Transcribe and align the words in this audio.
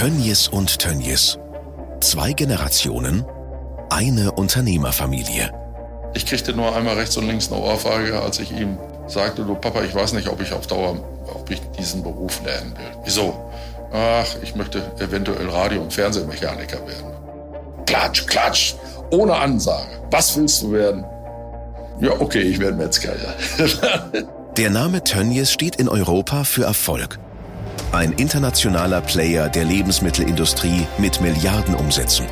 Tönnies 0.00 0.48
und 0.48 0.78
Tönnies. 0.78 1.38
Zwei 2.00 2.32
Generationen, 2.32 3.22
eine 3.90 4.32
Unternehmerfamilie. 4.32 5.52
Ich 6.14 6.24
kriegte 6.24 6.54
nur 6.54 6.74
einmal 6.74 6.94
rechts 6.94 7.18
und 7.18 7.26
links 7.26 7.52
eine 7.52 7.60
Ohrfeige, 7.60 8.18
als 8.18 8.38
ich 8.38 8.50
ihm 8.50 8.78
sagte, 9.08 9.44
du 9.44 9.54
Papa, 9.56 9.82
ich 9.82 9.94
weiß 9.94 10.14
nicht, 10.14 10.28
ob 10.28 10.40
ich 10.40 10.54
auf 10.54 10.66
Dauer, 10.66 10.96
ob 11.34 11.50
ich 11.50 11.60
diesen 11.78 12.02
Beruf 12.02 12.42
lernen 12.42 12.72
will. 12.78 13.02
Wieso? 13.04 13.34
Ach, 13.92 14.24
ich 14.42 14.54
möchte 14.54 14.90
eventuell 15.00 15.50
Radio- 15.50 15.82
und 15.82 15.92
Fernsehmechaniker 15.92 16.78
werden. 16.78 17.84
Klatsch, 17.84 18.26
klatsch, 18.26 18.76
ohne 19.10 19.36
Ansage. 19.36 20.00
Was 20.10 20.34
willst 20.34 20.62
du 20.62 20.72
werden? 20.72 21.04
Ja, 22.00 22.12
okay, 22.18 22.40
ich 22.40 22.58
werde 22.58 22.78
Metzger, 22.78 23.12
ja. 23.12 24.22
Der 24.56 24.70
Name 24.70 25.04
Tönnies 25.04 25.52
steht 25.52 25.76
in 25.76 25.90
Europa 25.90 26.44
für 26.44 26.64
Erfolg. 26.64 27.18
Ein 27.92 28.12
internationaler 28.12 29.00
Player 29.00 29.48
der 29.48 29.64
Lebensmittelindustrie 29.64 30.86
mit 30.98 31.20
Milliardenumsätzen. 31.20 32.24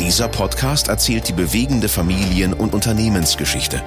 Dieser 0.00 0.26
Podcast 0.26 0.88
erzählt 0.88 1.28
die 1.28 1.32
bewegende 1.32 1.88
Familien- 1.88 2.52
und 2.52 2.74
Unternehmensgeschichte. 2.74 3.80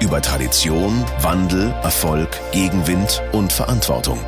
Über 0.00 0.22
Tradition, 0.22 1.04
Wandel, 1.20 1.72
Erfolg, 1.82 2.40
Gegenwind 2.52 3.22
und 3.32 3.52
Verantwortung. 3.52 4.18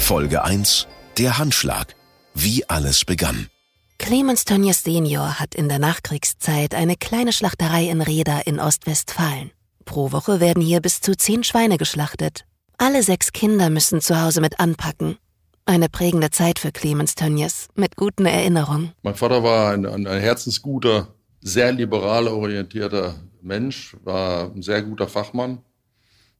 Folge 0.00 0.42
1. 0.42 0.88
Der 1.16 1.38
Handschlag. 1.38 1.94
Wie 2.34 2.68
alles 2.68 3.04
begann. 3.04 3.46
Clemens 3.98 4.44
Tönnies 4.44 4.82
Senior 4.82 5.38
hat 5.38 5.54
in 5.54 5.68
der 5.68 5.78
Nachkriegszeit 5.78 6.74
eine 6.74 6.96
kleine 6.96 7.32
Schlachterei 7.32 7.84
in 7.84 8.00
Reda 8.00 8.40
in 8.40 8.58
Ostwestfalen. 8.58 9.52
Pro 9.84 10.10
Woche 10.10 10.40
werden 10.40 10.60
hier 10.60 10.80
bis 10.80 11.00
zu 11.00 11.16
zehn 11.16 11.44
Schweine 11.44 11.78
geschlachtet. 11.78 12.46
Alle 12.78 13.02
sechs 13.02 13.32
Kinder 13.32 13.70
müssen 13.70 14.00
zu 14.00 14.20
Hause 14.20 14.40
mit 14.40 14.58
anpacken. 14.60 15.16
Eine 15.64 15.88
prägende 15.88 16.30
Zeit 16.30 16.58
für 16.58 16.72
Clemens 16.72 17.14
Tönnies 17.14 17.68
mit 17.74 17.96
guten 17.96 18.26
Erinnerungen. 18.26 18.92
Mein 19.02 19.14
Vater 19.14 19.42
war 19.42 19.72
ein, 19.72 19.86
ein, 19.86 20.06
ein 20.06 20.20
herzensguter, 20.20 21.14
sehr 21.40 21.72
liberal 21.72 22.26
orientierter 22.26 23.14
Mensch, 23.40 23.96
war 24.04 24.50
ein 24.52 24.62
sehr 24.62 24.82
guter 24.82 25.08
Fachmann, 25.08 25.58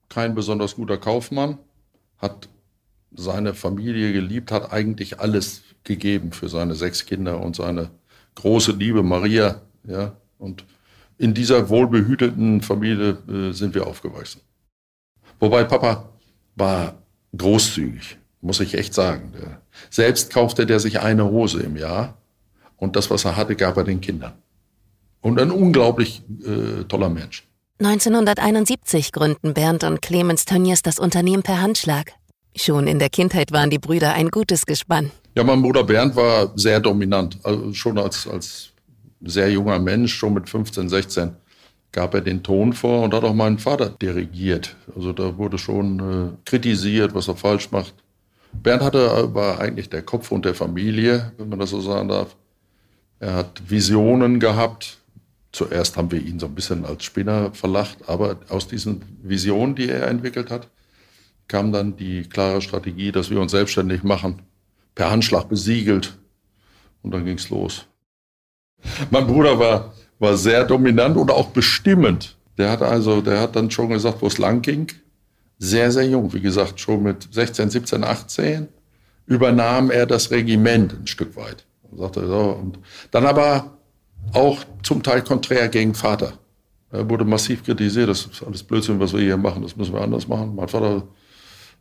kein 0.08 0.34
besonders 0.34 0.74
guter 0.74 0.98
Kaufmann, 0.98 1.58
hat 2.18 2.48
seine 3.14 3.54
Familie 3.54 4.12
geliebt, 4.12 4.50
hat 4.50 4.72
eigentlich 4.72 5.20
alles 5.20 5.62
gegeben 5.84 6.32
für 6.32 6.48
seine 6.48 6.74
sechs 6.74 7.06
Kinder 7.06 7.40
und 7.40 7.56
seine 7.56 7.90
große 8.34 8.72
Liebe 8.72 9.02
Maria. 9.02 9.62
Ja, 9.84 10.16
und 10.38 10.64
in 11.18 11.34
dieser 11.34 11.68
wohlbehüteten 11.68 12.62
Familie 12.62 13.18
äh, 13.28 13.52
sind 13.52 13.74
wir 13.74 13.86
aufgewachsen. 13.86 14.40
Wobei 15.38 15.64
Papa 15.64 16.08
war 16.56 16.94
großzügig, 17.36 18.18
muss 18.40 18.60
ich 18.60 18.74
echt 18.74 18.94
sagen. 18.94 19.32
Selbst 19.90 20.32
kaufte 20.32 20.66
der 20.66 20.80
sich 20.80 21.00
eine 21.00 21.24
Hose 21.24 21.62
im 21.62 21.76
Jahr 21.76 22.18
und 22.76 22.96
das, 22.96 23.10
was 23.10 23.24
er 23.24 23.36
hatte, 23.36 23.56
gab 23.56 23.76
er 23.76 23.84
den 23.84 24.00
Kindern. 24.00 24.32
Und 25.20 25.40
ein 25.40 25.50
unglaublich 25.50 26.22
äh, 26.44 26.84
toller 26.84 27.08
Mensch. 27.08 27.46
1971 27.78 29.12
gründen 29.12 29.54
Bernd 29.54 29.84
und 29.84 30.02
Clemens 30.02 30.44
Tönnies 30.44 30.82
das 30.82 30.98
Unternehmen 30.98 31.42
per 31.42 31.60
Handschlag. 31.60 32.12
Schon 32.54 32.86
in 32.86 32.98
der 32.98 33.08
Kindheit 33.08 33.50
waren 33.52 33.70
die 33.70 33.78
Brüder 33.78 34.12
ein 34.12 34.30
gutes 34.30 34.66
Gespann. 34.66 35.10
Ja, 35.36 35.44
mein 35.44 35.62
Bruder 35.62 35.84
Bernd 35.84 36.14
war 36.14 36.52
sehr 36.56 36.80
dominant. 36.80 37.38
Also 37.42 37.72
schon 37.72 37.98
als, 37.98 38.26
als 38.28 38.72
sehr 39.20 39.50
junger 39.50 39.78
Mensch, 39.78 40.14
schon 40.14 40.34
mit 40.34 40.48
15, 40.48 40.88
16, 40.88 41.36
gab 41.92 42.14
er 42.14 42.22
den 42.22 42.42
Ton 42.42 42.72
vor 42.72 43.02
und 43.02 43.14
hat 43.14 43.22
auch 43.22 43.34
meinen 43.34 43.58
Vater 43.58 43.90
dirigiert. 43.90 44.76
Also 44.96 45.12
da 45.12 45.36
wurde 45.36 45.58
schon 45.58 46.00
äh, 46.00 46.36
kritisiert, 46.44 47.14
was 47.14 47.28
er 47.28 47.36
falsch 47.36 47.70
macht. 47.70 47.94
Bernd 48.52 48.82
hatte, 48.82 49.34
war 49.34 49.60
eigentlich 49.60 49.90
der 49.90 50.02
Kopfhund 50.02 50.44
der 50.44 50.54
Familie, 50.54 51.32
wenn 51.38 51.48
man 51.48 51.58
das 51.58 51.70
so 51.70 51.80
sagen 51.80 52.08
darf. 52.08 52.36
Er 53.20 53.34
hat 53.34 53.62
Visionen 53.68 54.40
gehabt. 54.40 54.98
Zuerst 55.52 55.96
haben 55.98 56.10
wir 56.10 56.20
ihn 56.20 56.38
so 56.38 56.46
ein 56.46 56.54
bisschen 56.54 56.86
als 56.86 57.04
Spinner 57.04 57.52
verlacht, 57.52 57.98
aber 58.08 58.38
aus 58.48 58.68
diesen 58.68 59.02
Visionen, 59.22 59.74
die 59.74 59.88
er 59.88 60.08
entwickelt 60.08 60.50
hat, 60.50 60.68
kam 61.46 61.72
dann 61.72 61.96
die 61.96 62.22
klare 62.22 62.62
Strategie, 62.62 63.12
dass 63.12 63.28
wir 63.28 63.38
uns 63.38 63.52
selbstständig 63.52 64.02
machen, 64.02 64.40
per 64.94 65.10
Handschlag 65.10 65.50
besiegelt. 65.50 66.16
Und 67.02 67.12
dann 67.12 67.26
ging's 67.26 67.50
los. 67.50 67.86
Mein 69.10 69.26
Bruder 69.26 69.58
war, 69.58 69.92
war 70.22 70.36
sehr 70.36 70.64
dominant 70.64 71.16
und 71.16 71.32
auch 71.32 71.48
bestimmend. 71.48 72.36
Der 72.56 72.70
hat 72.70 72.80
also, 72.80 73.20
der 73.20 73.40
hat 73.40 73.56
dann 73.56 73.72
schon 73.72 73.88
gesagt, 73.88 74.22
wo 74.22 74.28
es 74.28 74.38
lang 74.38 74.62
ging. 74.62 74.86
Sehr, 75.58 75.90
sehr 75.90 76.06
jung, 76.06 76.32
wie 76.32 76.40
gesagt, 76.40 76.78
schon 76.78 77.02
mit 77.02 77.28
16, 77.32 77.70
17, 77.70 78.04
18 78.04 78.68
übernahm 79.26 79.90
er 79.90 80.06
das 80.06 80.30
Regiment 80.30 80.92
ein 80.92 81.06
Stück 81.08 81.36
weit. 81.36 81.66
Und 81.82 81.98
sagte 81.98 82.26
so, 82.26 82.56
und 82.60 82.78
dann 83.10 83.26
aber 83.26 83.78
auch 84.32 84.64
zum 84.84 85.02
Teil 85.02 85.22
konträr 85.22 85.68
gegen 85.68 85.94
Vater. 85.94 86.34
Er 86.92 87.10
wurde 87.10 87.24
massiv 87.24 87.64
kritisiert, 87.64 88.08
das 88.08 88.26
ist 88.26 88.44
alles 88.44 88.62
Blödsinn, 88.62 89.00
was 89.00 89.12
wir 89.12 89.20
hier 89.20 89.36
machen, 89.36 89.62
das 89.62 89.76
müssen 89.76 89.92
wir 89.92 90.02
anders 90.02 90.28
machen. 90.28 90.54
Mein 90.54 90.68
Vater 90.68 91.02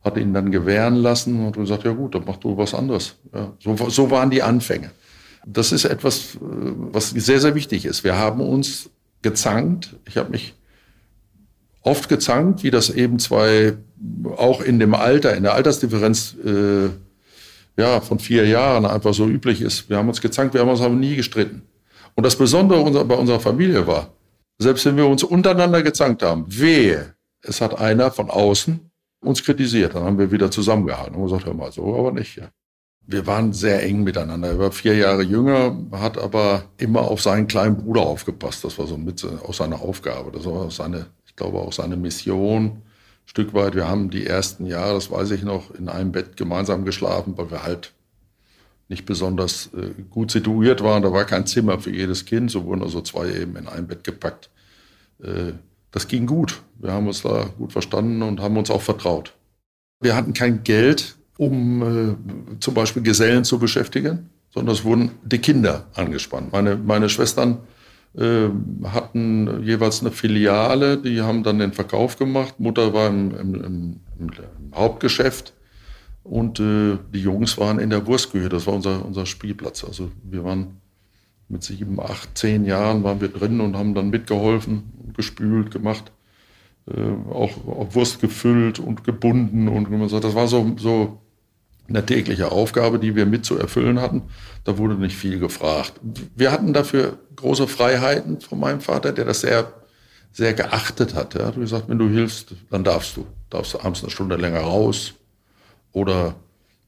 hat 0.03 0.17
ihn 0.17 0.33
dann 0.33 0.51
gewähren 0.51 0.95
lassen 0.95 1.45
und 1.45 1.57
gesagt, 1.57 1.83
ja 1.83 1.91
gut, 1.91 2.15
dann 2.15 2.23
mach 2.25 2.37
du 2.37 2.57
was 2.57 2.73
anderes. 2.73 3.15
Ja, 3.33 3.53
so, 3.59 3.89
so 3.89 4.09
waren 4.09 4.31
die 4.31 4.41
Anfänge. 4.41 4.89
Das 5.45 5.71
ist 5.71 5.85
etwas, 5.85 6.37
was 6.39 7.09
sehr, 7.09 7.39
sehr 7.39 7.55
wichtig 7.55 7.85
ist. 7.85 8.03
Wir 8.03 8.17
haben 8.17 8.41
uns 8.41 8.89
gezankt. 9.21 9.95
Ich 10.05 10.17
habe 10.17 10.29
mich 10.29 10.53
oft 11.81 12.09
gezankt, 12.09 12.63
wie 12.63 12.71
das 12.71 12.89
eben 12.89 13.19
zwei, 13.19 13.77
auch 14.37 14.61
in 14.61 14.79
dem 14.79 14.93
Alter, 14.93 15.35
in 15.35 15.43
der 15.43 15.53
Altersdifferenz 15.53 16.35
äh, 16.45 16.89
ja, 17.77 18.01
von 18.01 18.19
vier 18.19 18.45
Jahren 18.47 18.85
einfach 18.85 19.13
so 19.13 19.27
üblich 19.27 19.61
ist. 19.61 19.89
Wir 19.89 19.97
haben 19.97 20.07
uns 20.07 20.21
gezankt, 20.21 20.53
wir 20.53 20.61
haben 20.61 20.69
uns 20.69 20.81
aber 20.81 20.93
nie 20.93 21.15
gestritten. 21.15 21.63
Und 22.15 22.25
das 22.25 22.35
Besondere 22.35 23.05
bei 23.05 23.15
unserer 23.15 23.39
Familie 23.39 23.87
war, 23.87 24.13
selbst 24.59 24.85
wenn 24.85 24.97
wir 24.97 25.07
uns 25.07 25.23
untereinander 25.23 25.81
gezankt 25.81 26.21
haben, 26.21 26.45
wehe, 26.47 27.15
es 27.41 27.61
hat 27.61 27.79
einer 27.79 28.11
von 28.11 28.29
außen 28.29 28.91
uns 29.21 29.43
kritisiert. 29.43 29.95
Dann 29.95 30.03
haben 30.03 30.19
wir 30.19 30.31
wieder 30.31 30.51
zusammengehalten 30.51 31.15
und 31.15 31.23
gesagt, 31.23 31.45
hör 31.45 31.53
mal, 31.53 31.71
so 31.71 31.95
aber 31.97 32.11
nicht. 32.11 32.37
Ja. 32.37 32.49
Wir 33.07 33.27
waren 33.27 33.51
sehr 33.51 33.83
eng 33.83 34.03
miteinander. 34.03 34.49
Er 34.49 34.59
war 34.59 34.71
vier 34.71 34.95
Jahre 34.95 35.23
jünger, 35.23 35.75
hat 35.91 36.17
aber 36.17 36.63
immer 36.77 37.01
auf 37.01 37.21
seinen 37.21 37.47
kleinen 37.47 37.77
Bruder 37.77 38.01
aufgepasst. 38.01 38.63
Das 38.63 38.77
war 38.77 38.87
so 38.87 38.97
mit 38.97 39.23
aus 39.23 39.57
seiner 39.57 39.81
Aufgabe. 39.81 40.31
Das 40.31 40.45
war 40.45 40.69
seine, 40.71 41.07
ich 41.25 41.35
glaube 41.35 41.59
auch 41.59 41.73
seine 41.73 41.97
Mission. 41.97 42.81
Stück 43.25 43.53
weit. 43.53 43.75
Wir 43.75 43.87
haben 43.87 44.09
die 44.09 44.25
ersten 44.25 44.65
Jahre, 44.65 44.95
das 44.95 45.09
weiß 45.11 45.31
ich 45.31 45.43
noch, 45.43 45.73
in 45.73 45.89
einem 45.89 46.11
Bett 46.11 46.37
gemeinsam 46.37 46.85
geschlafen, 46.85 47.37
weil 47.37 47.49
wir 47.51 47.63
halt 47.63 47.93
nicht 48.87 49.05
besonders 49.05 49.69
äh, 49.73 50.01
gut 50.09 50.31
situiert 50.31 50.83
waren. 50.83 51.01
Da 51.01 51.11
war 51.13 51.25
kein 51.25 51.47
Zimmer 51.47 51.79
für 51.79 51.91
jedes 51.91 52.25
Kind. 52.25 52.51
So 52.51 52.65
wurden 52.65 52.83
also 52.83 53.01
zwei 53.01 53.29
eben 53.29 53.55
in 53.55 53.67
ein 53.67 53.87
Bett 53.87 54.03
gepackt. 54.03 54.49
Äh, 55.23 55.53
das 55.91 56.07
ging 56.07 56.27
gut. 56.27 56.61
Wir 56.77 56.91
haben 56.91 57.07
uns 57.07 57.21
da 57.21 57.49
gut 57.57 57.71
verstanden 57.71 58.21
und 58.21 58.41
haben 58.41 58.57
uns 58.57 58.69
auch 58.69 58.81
vertraut. 58.81 59.33
Wir 60.01 60.15
hatten 60.15 60.33
kein 60.33 60.63
Geld, 60.63 61.15
um 61.41 61.81
äh, 61.81 62.59
zum 62.59 62.75
Beispiel 62.75 63.01
Gesellen 63.01 63.43
zu 63.43 63.57
beschäftigen, 63.57 64.29
sondern 64.51 64.75
es 64.75 64.83
wurden 64.83 65.09
die 65.23 65.39
Kinder 65.39 65.87
angespannt. 65.95 66.51
Meine, 66.51 66.75
meine 66.75 67.09
Schwestern 67.09 67.57
äh, 68.15 68.49
hatten 68.83 69.63
jeweils 69.63 70.01
eine 70.01 70.11
Filiale, 70.11 70.97
die 70.97 71.21
haben 71.21 71.41
dann 71.41 71.57
den 71.57 71.73
Verkauf 71.73 72.19
gemacht. 72.19 72.59
Mutter 72.59 72.93
war 72.93 73.07
im, 73.09 73.35
im, 73.35 73.55
im, 73.55 73.99
im 74.19 74.31
Hauptgeschäft 74.75 75.53
und 76.23 76.59
äh, 76.59 76.99
die 77.11 77.21
Jungs 77.21 77.57
waren 77.57 77.79
in 77.79 77.89
der 77.89 78.05
Wurstküche. 78.05 78.47
Das 78.47 78.67
war 78.67 78.75
unser, 78.75 79.03
unser 79.03 79.25
Spielplatz. 79.25 79.83
Also 79.83 80.11
wir 80.23 80.43
waren 80.43 80.77
mit 81.49 81.63
sieben, 81.63 81.99
acht, 81.99 82.37
zehn 82.37 82.65
Jahren 82.65 83.03
waren 83.03 83.19
wir 83.19 83.29
drin 83.29 83.61
und 83.61 83.75
haben 83.75 83.95
dann 83.95 84.11
mitgeholfen, 84.11 84.83
gespült, 85.15 85.71
gemacht. 85.71 86.11
Äh, 86.85 87.31
auch, 87.33 87.51
auch 87.67 87.95
Wurst 87.95 88.21
gefüllt 88.21 88.77
und 88.77 89.03
gebunden 89.03 89.67
und 89.67 90.07
so. 90.07 90.19
Das 90.19 90.35
war 90.35 90.47
so, 90.47 90.75
so 90.77 91.20
eine 91.95 92.05
tägliche 92.05 92.51
Aufgabe, 92.51 92.99
die 92.99 93.15
wir 93.15 93.25
mit 93.25 93.45
zu 93.45 93.57
erfüllen 93.57 94.01
hatten. 94.01 94.23
Da 94.63 94.77
wurde 94.77 94.95
nicht 94.95 95.15
viel 95.15 95.39
gefragt. 95.39 95.93
Wir 96.35 96.51
hatten 96.51 96.73
dafür 96.73 97.19
große 97.35 97.67
Freiheiten 97.67 98.41
von 98.41 98.59
meinem 98.59 98.81
Vater, 98.81 99.11
der 99.11 99.25
das 99.25 99.41
sehr, 99.41 99.71
sehr 100.31 100.53
geachtet 100.53 101.15
hat. 101.15 101.35
Er 101.35 101.47
hat 101.47 101.55
gesagt, 101.55 101.89
wenn 101.89 101.99
du 101.99 102.09
hilfst, 102.09 102.53
dann 102.69 102.83
darfst 102.83 103.17
du. 103.17 103.25
Darfst 103.49 103.73
du 103.73 103.79
abends 103.79 104.01
eine 104.01 104.11
Stunde 104.11 104.35
länger 104.35 104.61
raus. 104.61 105.13
Oder 105.91 106.35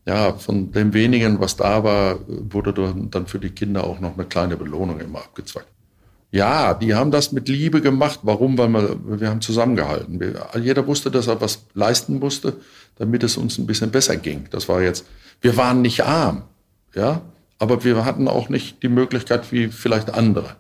ja, 0.06 0.34
von 0.34 0.72
dem 0.72 0.94
wenigen, 0.94 1.40
was 1.40 1.56
da 1.56 1.84
war, 1.84 2.20
wurde 2.28 2.74
dann 3.10 3.28
für 3.28 3.40
die 3.40 3.52
Kinder 3.52 3.84
auch 3.84 4.00
noch 4.00 4.14
eine 4.14 4.26
kleine 4.26 4.58
Belohnung 4.58 5.00
immer 5.00 5.20
abgezwackt. 5.20 5.73
Ja, 6.34 6.74
die 6.74 6.96
haben 6.96 7.12
das 7.12 7.32
mit 7.32 7.48
Liebe 7.48 7.80
gemacht. 7.80 8.22
Warum? 8.24 8.58
Weil 8.58 8.74
wir, 8.74 9.20
wir 9.22 9.30
haben 9.30 9.42
zusammengehalten. 9.42 10.20
Wir, 10.20 10.48
jeder 10.60 10.88
wusste, 10.88 11.12
dass 11.12 11.28
er 11.28 11.40
was 11.40 11.68
leisten 11.76 12.18
musste, 12.18 12.56
damit 12.96 13.22
es 13.22 13.38
uns 13.38 13.60
ein 13.60 13.68
bisschen 13.68 13.92
besser 13.92 14.18
ging. 14.18 14.48
Das 14.50 14.68
war 14.68 14.82
jetzt, 14.82 15.06
wir 15.42 15.58
waren 15.58 15.84
nicht 15.84 16.04
arm, 16.04 16.42
ja, 16.96 17.22
aber 17.60 17.84
wir 17.84 18.04
hatten 18.04 18.28
auch 18.28 18.50
nicht 18.50 18.82
die 18.82 18.90
Möglichkeit 18.90 19.52
wie 19.52 19.68
vielleicht 19.68 20.12
andere. 20.16 20.56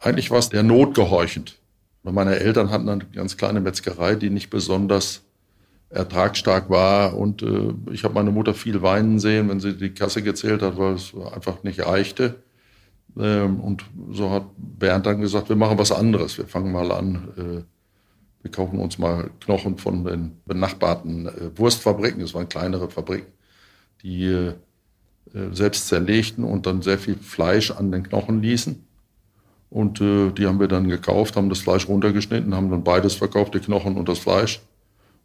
Eigentlich 0.00 0.32
war 0.32 0.40
es 0.40 0.48
der 0.48 0.64
Not 0.64 0.94
gehorchend. 0.94 1.56
Meine 2.02 2.40
Eltern 2.40 2.70
hatten 2.70 2.88
eine 2.88 3.04
ganz 3.14 3.36
kleine 3.36 3.60
Metzgerei, 3.60 4.16
die 4.16 4.30
nicht 4.30 4.50
besonders 4.50 5.22
ertragsstark 5.90 6.68
war. 6.68 7.16
Und 7.16 7.42
äh, 7.42 7.74
ich 7.92 8.02
habe 8.02 8.14
meine 8.14 8.32
Mutter 8.32 8.54
viel 8.54 8.82
weinen 8.82 9.20
sehen, 9.20 9.50
wenn 9.50 9.60
sie 9.60 9.76
die 9.76 9.90
Kasse 9.90 10.22
gezählt 10.22 10.62
hat, 10.62 10.78
weil 10.78 10.94
es 10.94 11.12
einfach 11.32 11.62
nicht 11.62 11.86
reichte. 11.86 12.42
Ähm, 13.18 13.60
und 13.60 13.84
so 14.12 14.30
hat 14.30 14.44
Bernd 14.56 15.06
dann 15.06 15.20
gesagt, 15.20 15.48
wir 15.48 15.56
machen 15.56 15.78
was 15.78 15.92
anderes. 15.92 16.38
Wir 16.38 16.46
fangen 16.46 16.72
mal 16.72 16.90
an, 16.92 17.28
äh, 17.36 17.62
wir 18.42 18.50
kaufen 18.50 18.78
uns 18.78 18.98
mal 18.98 19.30
Knochen 19.40 19.76
von 19.78 20.04
den 20.04 20.32
benachbarten 20.46 21.26
äh, 21.26 21.58
Wurstfabriken. 21.58 22.20
Das 22.20 22.34
waren 22.34 22.48
kleinere 22.48 22.88
Fabriken, 22.90 23.32
die 24.02 24.24
äh, 24.26 24.54
selbst 25.52 25.88
zerlegten 25.88 26.44
und 26.44 26.66
dann 26.66 26.82
sehr 26.82 26.98
viel 26.98 27.16
Fleisch 27.16 27.70
an 27.70 27.92
den 27.92 28.02
Knochen 28.02 28.42
ließen. 28.42 28.84
Und 29.68 30.00
die 30.00 30.46
haben 30.46 30.58
wir 30.58 30.66
dann 30.66 30.88
gekauft, 30.88 31.36
haben 31.36 31.48
das 31.48 31.60
Fleisch 31.60 31.86
runtergeschnitten, 31.86 32.56
haben 32.56 32.72
dann 32.72 32.82
beides 32.82 33.14
verkauft, 33.14 33.54
die 33.54 33.60
Knochen 33.60 33.96
und 33.96 34.08
das 34.08 34.18
Fleisch. 34.18 34.60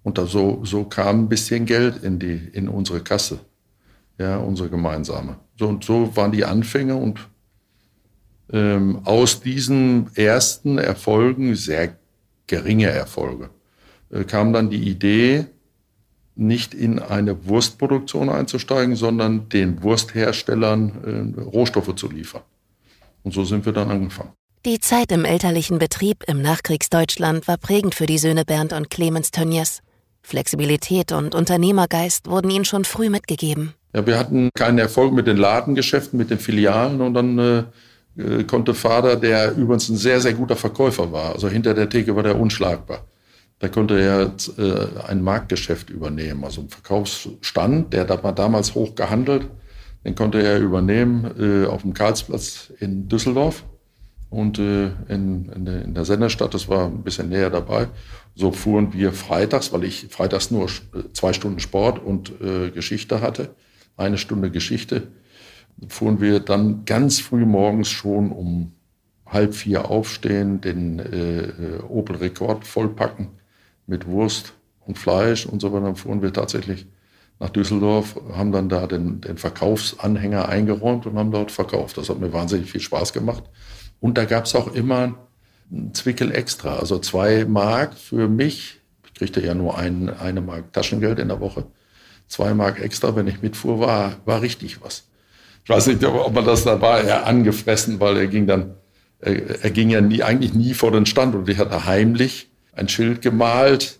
Und 0.03 0.19
da 0.19 0.27
so, 0.27 0.63
so 0.63 0.83
kam 0.83 1.21
ein 1.21 1.29
bisschen 1.29 1.65
Geld 1.65 2.03
in, 2.03 2.19
die, 2.19 2.39
in 2.53 2.69
unsere 2.69 2.99
Kasse, 2.99 3.39
ja, 4.19 4.37
unsere 4.37 4.69
gemeinsame. 4.69 5.37
So, 5.57 5.67
und 5.67 5.83
so 5.83 6.15
waren 6.15 6.31
die 6.31 6.45
Anfänge 6.45 6.95
und 6.95 7.27
ähm, 8.51 9.01
aus 9.05 9.41
diesen 9.41 10.09
ersten 10.15 10.77
Erfolgen, 10.77 11.55
sehr 11.55 11.95
geringe 12.47 12.87
Erfolge, 12.87 13.49
äh, 14.11 14.23
kam 14.23 14.53
dann 14.53 14.69
die 14.69 14.89
Idee, 14.89 15.47
nicht 16.35 16.73
in 16.73 16.99
eine 16.99 17.47
Wurstproduktion 17.47 18.29
einzusteigen, 18.29 18.95
sondern 18.95 19.47
den 19.49 19.81
Wurstherstellern 19.81 21.35
äh, 21.37 21.41
Rohstoffe 21.41 21.95
zu 21.95 22.09
liefern. 22.09 22.41
Und 23.23 23.33
so 23.33 23.45
sind 23.45 23.65
wir 23.65 23.73
dann 23.73 23.89
angefangen. 23.89 24.31
Die 24.65 24.79
Zeit 24.79 25.11
im 25.11 25.25
elterlichen 25.25 25.77
Betrieb 25.79 26.23
im 26.27 26.41
Nachkriegsdeutschland 26.41 27.47
war 27.47 27.57
prägend 27.57 27.95
für 27.95 28.05
die 28.05 28.17
Söhne 28.17 28.45
Bernd 28.45 28.73
und 28.73 28.89
Clemens 28.89 29.31
Tönnies. 29.31 29.81
Flexibilität 30.23 31.11
und 31.11 31.35
Unternehmergeist 31.35 32.27
wurden 32.27 32.49
ihnen 32.49 32.65
schon 32.65 32.83
früh 32.83 33.09
mitgegeben. 33.09 33.75
Ja, 33.93 34.05
wir 34.05 34.17
hatten 34.17 34.49
keinen 34.55 34.79
Erfolg 34.79 35.13
mit 35.13 35.27
den 35.27 35.37
Ladengeschäften, 35.37 36.17
mit 36.17 36.31
den 36.31 36.39
Filialen 36.39 36.99
und 36.99 37.13
dann 37.13 37.39
äh, 37.39 37.63
äh, 38.17 38.43
konnte 38.43 38.73
Vater, 38.73 39.15
der 39.15 39.55
übrigens 39.55 39.89
ein 39.89 39.97
sehr, 39.97 40.21
sehr 40.21 40.33
guter 40.33 40.55
Verkäufer 40.55 41.11
war, 41.11 41.33
also 41.33 41.47
hinter 41.47 41.73
der 41.73 41.89
Theke 41.89 42.15
war 42.15 42.23
der 42.23 42.39
unschlagbar. 42.39 43.05
Da 43.59 43.69
konnte 43.69 43.99
er 43.99 44.31
äh, 44.57 45.07
ein 45.07 45.21
Marktgeschäft 45.21 45.89
übernehmen, 45.89 46.43
also 46.43 46.61
einen 46.61 46.69
Verkaufsstand, 46.69 47.93
der 47.93 48.05
da 48.05 48.21
war 48.21 48.33
damals 48.33 48.75
hoch 48.75 48.95
gehandelt 48.95 49.47
den 50.05 50.13
konnte 50.13 50.41
er 50.41 50.59
übernehmen 50.59 51.31
äh, 51.39 51.65
auf 51.65 51.81
dem 51.81 51.93
Karlsplatz 51.93 52.71
in 52.79 53.09
Düsseldorf 53.09 53.65
und 54.29 54.59
äh, 54.59 54.91
in, 55.09 55.49
in, 55.49 55.65
der, 55.65 55.81
in 55.83 55.93
der 55.95 56.05
Senderstadt, 56.05 56.53
das 56.53 56.69
war 56.69 56.85
ein 56.85 57.03
bisschen 57.03 57.29
näher 57.29 57.49
dabei. 57.49 57.87
So 58.35 58.51
fuhren 58.51 58.93
wir 58.93 59.13
freitags, 59.13 59.73
weil 59.73 59.83
ich 59.83 60.07
freitags 60.11 60.51
nur 60.51 60.69
zwei 61.13 61.33
Stunden 61.33 61.59
Sport 61.59 61.99
und 61.99 62.31
äh, 62.39 62.69
Geschichte 62.69 63.21
hatte, 63.21 63.55
eine 63.97 64.19
Stunde 64.19 64.51
Geschichte, 64.51 65.07
fuhren 65.87 66.21
wir 66.21 66.39
dann 66.39 66.85
ganz 66.85 67.19
früh 67.19 67.45
morgens 67.45 67.89
schon 67.89 68.31
um 68.31 68.71
halb 69.25 69.55
vier 69.55 69.89
aufstehen, 69.89 70.61
den 70.61 70.99
äh, 70.99 71.41
äh 71.41 71.79
Opel 71.87 72.17
Rekord 72.17 72.65
vollpacken 72.65 73.29
mit 73.87 74.07
Wurst 74.07 74.53
und 74.85 74.97
Fleisch 74.97 75.45
und 75.45 75.61
so 75.61 75.73
weiter. 75.73 75.85
Dann 75.85 75.95
fuhren 75.95 76.21
wir 76.21 76.31
tatsächlich 76.31 76.87
nach 77.39 77.49
Düsseldorf, 77.49 78.19
haben 78.33 78.51
dann 78.51 78.69
da 78.69 78.87
den, 78.87 79.21
den 79.21 79.37
Verkaufsanhänger 79.37 80.47
eingeräumt 80.47 81.05
und 81.05 81.17
haben 81.17 81.31
dort 81.31 81.51
verkauft. 81.51 81.97
Das 81.97 82.09
hat 82.09 82.19
mir 82.19 82.31
wahnsinnig 82.31 82.71
viel 82.71 82.81
Spaß 82.81 83.13
gemacht. 83.13 83.43
Und 83.99 84.17
da 84.17 84.25
gab 84.25 84.45
es 84.45 84.55
auch 84.55 84.73
immer 84.73 85.15
ein 85.71 85.93
Zwickel 85.93 86.31
extra, 86.31 86.77
also 86.77 86.99
zwei 86.99 87.45
Mark 87.45 87.95
für 87.95 88.27
mich. 88.27 88.81
Ich 89.05 89.13
kriegte 89.13 89.41
ja 89.41 89.53
nur 89.53 89.77
ein, 89.77 90.09
eine 90.09 90.41
Mark 90.41 90.71
Taschengeld 90.73 91.19
in 91.19 91.27
der 91.27 91.39
Woche. 91.39 91.65
Zwei 92.27 92.53
Mark 92.53 92.79
extra, 92.79 93.15
wenn 93.15 93.27
ich 93.27 93.41
mitfuhr, 93.41 93.79
war, 93.79 94.17
war 94.25 94.41
richtig 94.41 94.81
was. 94.81 95.07
Ich 95.65 95.69
weiß 95.69 95.87
nicht, 95.87 96.03
ob 96.05 96.31
man 96.31 96.45
das 96.45 96.63
da 96.63 96.79
war, 96.79 97.01
er 97.01 97.25
angefressen, 97.25 97.99
weil 97.99 98.17
er 98.17 98.27
ging 98.27 98.45
dann, 98.45 98.75
er, 99.19 99.63
er 99.63 99.71
ging 99.71 99.89
ja 99.89 99.99
nie, 99.99 100.21
eigentlich 100.21 100.53
nie 100.53 100.75
vor 100.75 100.91
den 100.91 101.07
Stand 101.07 101.33
und 101.33 101.49
ich 101.49 101.57
hatte 101.57 101.85
heimlich 101.87 102.51
ein 102.73 102.87
Schild 102.87 103.23
gemalt, 103.23 103.99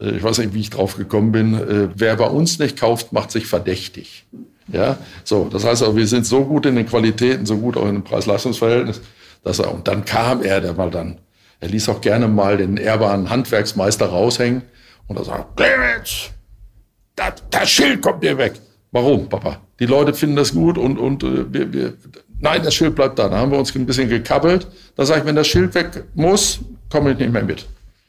äh, 0.00 0.10
ich 0.10 0.22
weiß 0.24 0.38
nicht, 0.38 0.52
wie 0.52 0.60
ich 0.60 0.70
drauf 0.70 0.96
gekommen 0.96 1.30
bin, 1.30 1.54
äh, 1.54 1.88
wer 1.94 2.16
bei 2.16 2.26
uns 2.26 2.58
nicht 2.58 2.76
kauft, 2.76 3.12
macht 3.12 3.30
sich 3.30 3.46
verdächtig. 3.46 4.26
Ja, 4.66 4.98
so, 5.22 5.44
das 5.44 5.64
heißt 5.64 5.84
auch, 5.84 5.94
wir 5.94 6.08
sind 6.08 6.26
so 6.26 6.44
gut 6.44 6.66
in 6.66 6.74
den 6.74 6.86
Qualitäten, 6.86 7.46
so 7.46 7.58
gut 7.58 7.76
auch 7.76 7.86
in 7.86 7.94
dem 7.94 8.04
Preis-Leistungs-Verhältnis, 8.04 9.00
dass 9.44 9.60
er, 9.60 9.72
und 9.72 9.86
dann 9.86 10.04
kam 10.04 10.42
er, 10.42 10.60
der 10.60 10.72
mal 10.72 10.90
dann, 10.90 11.18
er 11.60 11.68
ließ 11.68 11.88
auch 11.88 12.00
gerne 12.00 12.26
mal 12.26 12.56
den 12.56 12.76
ehrbaren 12.76 13.30
Handwerksmeister 13.30 14.06
raushängen 14.06 14.62
und 15.06 15.18
er 15.18 15.24
sagt, 15.24 15.56
Clemens, 15.56 16.30
das, 17.14 17.34
das 17.48 17.70
Schild 17.70 18.02
kommt 18.02 18.24
dir 18.24 18.36
weg. 18.36 18.54
Warum, 18.90 19.28
Papa? 19.28 19.60
Die 19.80 19.86
Leute 19.86 20.14
finden 20.14 20.36
das 20.36 20.52
gut 20.52 20.78
und, 20.78 20.98
und 20.98 21.24
äh, 21.24 21.52
wir, 21.52 21.72
wir, 21.72 21.94
nein, 22.38 22.62
das 22.62 22.74
Schild 22.74 22.94
bleibt 22.94 23.18
da. 23.18 23.28
Da 23.28 23.38
haben 23.38 23.50
wir 23.50 23.58
uns 23.58 23.74
ein 23.74 23.86
bisschen 23.86 24.08
gekabbelt. 24.08 24.68
Da 24.94 25.06
sage 25.06 25.20
ich, 25.20 25.26
wenn 25.26 25.36
das 25.36 25.48
Schild 25.48 25.74
weg 25.74 26.04
muss, 26.14 26.60
komme 26.90 27.12
ich 27.12 27.18
nicht 27.18 27.32
mehr 27.32 27.42
mit. 27.42 27.66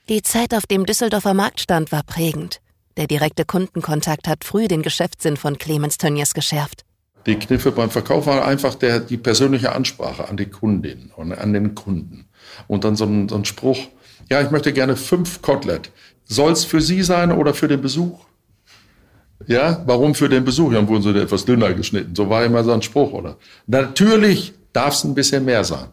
Die 0.09 0.21
Zeit 0.21 0.53
auf 0.53 0.65
dem 0.65 0.85
Düsseldorfer 0.85 1.33
Marktstand 1.33 1.91
war 1.91 2.03
prägend. 2.03 2.59
Der 2.97 3.07
direkte 3.07 3.45
Kundenkontakt 3.45 4.27
hat 4.27 4.43
früh 4.43 4.67
den 4.67 4.81
Geschäftssinn 4.81 5.37
von 5.37 5.57
Clemens 5.57 5.97
Tönnies 5.97 6.33
geschärft. 6.33 6.83
Die 7.25 7.35
Kniffe 7.35 7.71
beim 7.71 7.89
Verkauf 7.89 8.25
waren 8.25 8.43
einfach 8.43 8.75
der, 8.75 8.99
die 8.99 9.17
persönliche 9.17 9.71
Ansprache 9.71 10.27
an 10.27 10.37
die 10.37 10.47
Kundin 10.47 11.11
und 11.15 11.31
an 11.31 11.53
den 11.53 11.75
Kunden. 11.75 12.27
Und 12.67 12.83
dann 12.83 12.95
so 12.95 13.05
ein, 13.05 13.29
so 13.29 13.35
ein 13.35 13.45
Spruch, 13.45 13.79
ja, 14.29 14.41
ich 14.41 14.51
möchte 14.51 14.73
gerne 14.73 14.97
fünf 14.97 15.41
Kotelett. 15.41 15.91
Soll 16.25 16.51
es 16.51 16.65
für 16.65 16.81
Sie 16.81 17.03
sein 17.03 17.31
oder 17.31 17.53
für 17.53 17.67
den 17.67 17.81
Besuch? 17.81 18.19
Ja, 19.51 19.83
warum 19.85 20.15
für 20.15 20.29
den 20.29 20.45
Besuch? 20.45 20.71
Dann 20.71 20.87
wurden 20.87 21.01
sie 21.03 21.19
etwas 21.19 21.43
dünner 21.43 21.73
geschnitten. 21.73 22.15
So 22.15 22.29
war 22.29 22.45
immer 22.45 22.63
so 22.63 22.71
ein 22.71 22.81
Spruch, 22.81 23.11
oder? 23.11 23.35
Natürlich 23.67 24.53
darf 24.71 24.93
es 24.93 25.03
ein 25.03 25.13
bisschen 25.13 25.43
mehr 25.43 25.65
sein. 25.65 25.87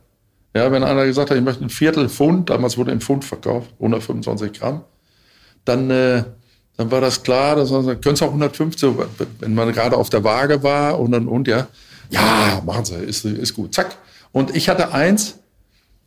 Ja, 0.55 0.71
wenn 0.71 0.85
einer 0.85 1.05
gesagt 1.05 1.31
hat, 1.31 1.37
ich 1.37 1.43
möchte 1.43 1.65
ein 1.65 1.71
Viertel 1.71 2.09
Pfund, 2.09 2.51
damals 2.51 2.79
wurde 2.79 2.93
ein 2.93 3.01
Pfund 3.01 3.25
verkauft, 3.25 3.71
125 3.75 4.53
Gramm, 4.53 4.83
dann, 5.65 5.91
äh, 5.91 6.23
dann 6.77 6.91
war 6.93 7.01
das 7.01 7.23
klar, 7.25 7.57
dass 7.57 7.71
man 7.73 8.01
können 8.01 8.15
es 8.15 8.23
auch 8.23 8.29
150, 8.29 8.93
wenn 9.41 9.55
man 9.55 9.73
gerade 9.73 9.97
auf 9.97 10.09
der 10.09 10.23
Waage 10.23 10.63
war 10.63 11.01
und 11.01 11.13
und 11.15 11.27
und, 11.27 11.49
ja. 11.49 11.67
Ja, 12.11 12.63
machen 12.65 12.85
Sie, 12.85 12.95
ist, 12.95 13.25
ist 13.25 13.55
gut, 13.55 13.75
zack. 13.75 13.97
Und 14.31 14.55
ich 14.57 14.69
hatte 14.69 14.95
eins, 14.95 15.41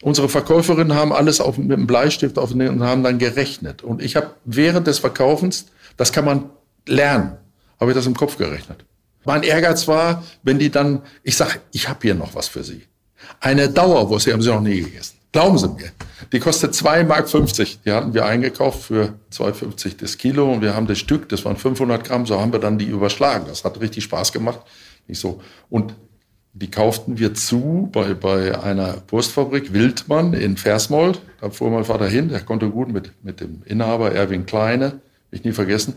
unsere 0.01 0.29
Verkäuferinnen 0.29 0.95
haben 0.95 1.11
alles 1.11 1.41
auf, 1.41 1.57
mit 1.57 1.77
einem 1.77 1.85
Bleistift 1.85 2.39
auf 2.39 2.51
und 2.51 2.83
haben 2.83 3.03
dann 3.03 3.19
gerechnet. 3.19 3.83
Und 3.83 4.01
ich 4.01 4.15
habe 4.15 4.31
während 4.45 4.87
des 4.87 4.99
Verkaufens, 4.99 5.65
das 5.97 6.11
kann 6.11 6.25
man 6.25 6.49
lernen, 6.87 7.37
habe 7.79 7.91
ich 7.91 7.95
das 7.95 8.05
im 8.05 8.15
Kopf 8.15 8.37
gerechnet. 8.37 8.85
Mein 9.23 9.43
Ehrgeiz 9.43 9.87
war, 9.87 10.23
wenn 10.43 10.59
die 10.59 10.71
dann, 10.71 11.03
ich 11.23 11.37
sag, 11.37 11.59
ich 11.71 11.87
habe 11.87 11.99
hier 12.01 12.15
noch 12.15 12.33
was 12.33 12.47
für 12.47 12.63
Sie. 12.63 12.83
Eine 13.39 13.69
Dauerwurst, 13.69 14.25
die 14.25 14.33
haben 14.33 14.41
sie 14.41 14.49
noch 14.49 14.61
nie 14.61 14.81
gegessen. 14.81 15.17
Glauben 15.31 15.57
Sie 15.57 15.67
mir. 15.69 15.91
Die 16.33 16.39
kostet 16.39 16.73
2,50 16.73 17.05
Mark. 17.05 17.83
Die 17.85 17.91
hatten 17.91 18.13
wir 18.13 18.25
eingekauft 18.25 18.83
für 18.83 19.13
2,50 19.31 19.97
das 19.97 20.17
Kilo 20.17 20.51
und 20.51 20.61
wir 20.61 20.75
haben 20.75 20.87
das 20.87 20.99
Stück, 20.99 21.29
das 21.29 21.45
waren 21.45 21.55
500 21.55 22.03
Gramm, 22.03 22.25
so 22.25 22.39
haben 22.39 22.51
wir 22.51 22.59
dann 22.59 22.77
die 22.77 22.85
überschlagen. 22.85 23.45
Das 23.47 23.63
hat 23.63 23.79
richtig 23.79 24.03
Spaß 24.03 24.33
gemacht. 24.33 24.59
Nicht 25.07 25.19
so. 25.19 25.41
Und 25.69 25.93
die 26.53 26.69
kauften 26.69 27.17
wir 27.17 27.33
zu 27.33 27.89
bei, 27.93 28.13
bei 28.13 28.61
einer 28.61 29.03
Wurstfabrik 29.07 29.71
Wildmann 29.71 30.33
in 30.33 30.57
Versmold. 30.57 31.21
Da 31.39 31.49
fuhr 31.49 31.71
mein 31.71 31.85
Vater 31.85 32.07
hin, 32.07 32.27
der 32.27 32.41
konnte 32.41 32.69
gut 32.69 32.91
mit, 32.91 33.11
mit 33.23 33.39
dem 33.39 33.63
Inhaber 33.65 34.11
Erwin 34.11 34.45
Kleine, 34.45 34.99
ich 35.31 35.45
nie 35.45 35.53
vergessen. 35.53 35.95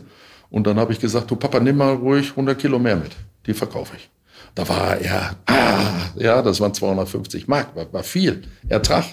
Und 0.49 0.67
dann 0.67 0.77
habe 0.77 0.93
ich 0.93 0.99
gesagt, 0.99 1.29
du 1.31 1.35
Papa, 1.35 1.59
nimm 1.59 1.77
mal 1.77 1.93
ruhig 1.93 2.31
100 2.31 2.57
Kilo 2.57 2.79
mehr 2.79 2.95
mit. 2.95 3.11
Die 3.45 3.53
verkaufe 3.53 3.95
ich. 3.97 4.09
Da 4.53 4.67
war 4.69 4.97
er, 4.97 5.35
ah, 5.47 6.09
ja, 6.15 6.41
das 6.41 6.59
waren 6.61 6.73
250 6.73 7.47
Mark, 7.47 7.75
war, 7.75 7.91
war 7.91 8.03
viel 8.03 8.43
Ertrag. 8.69 9.05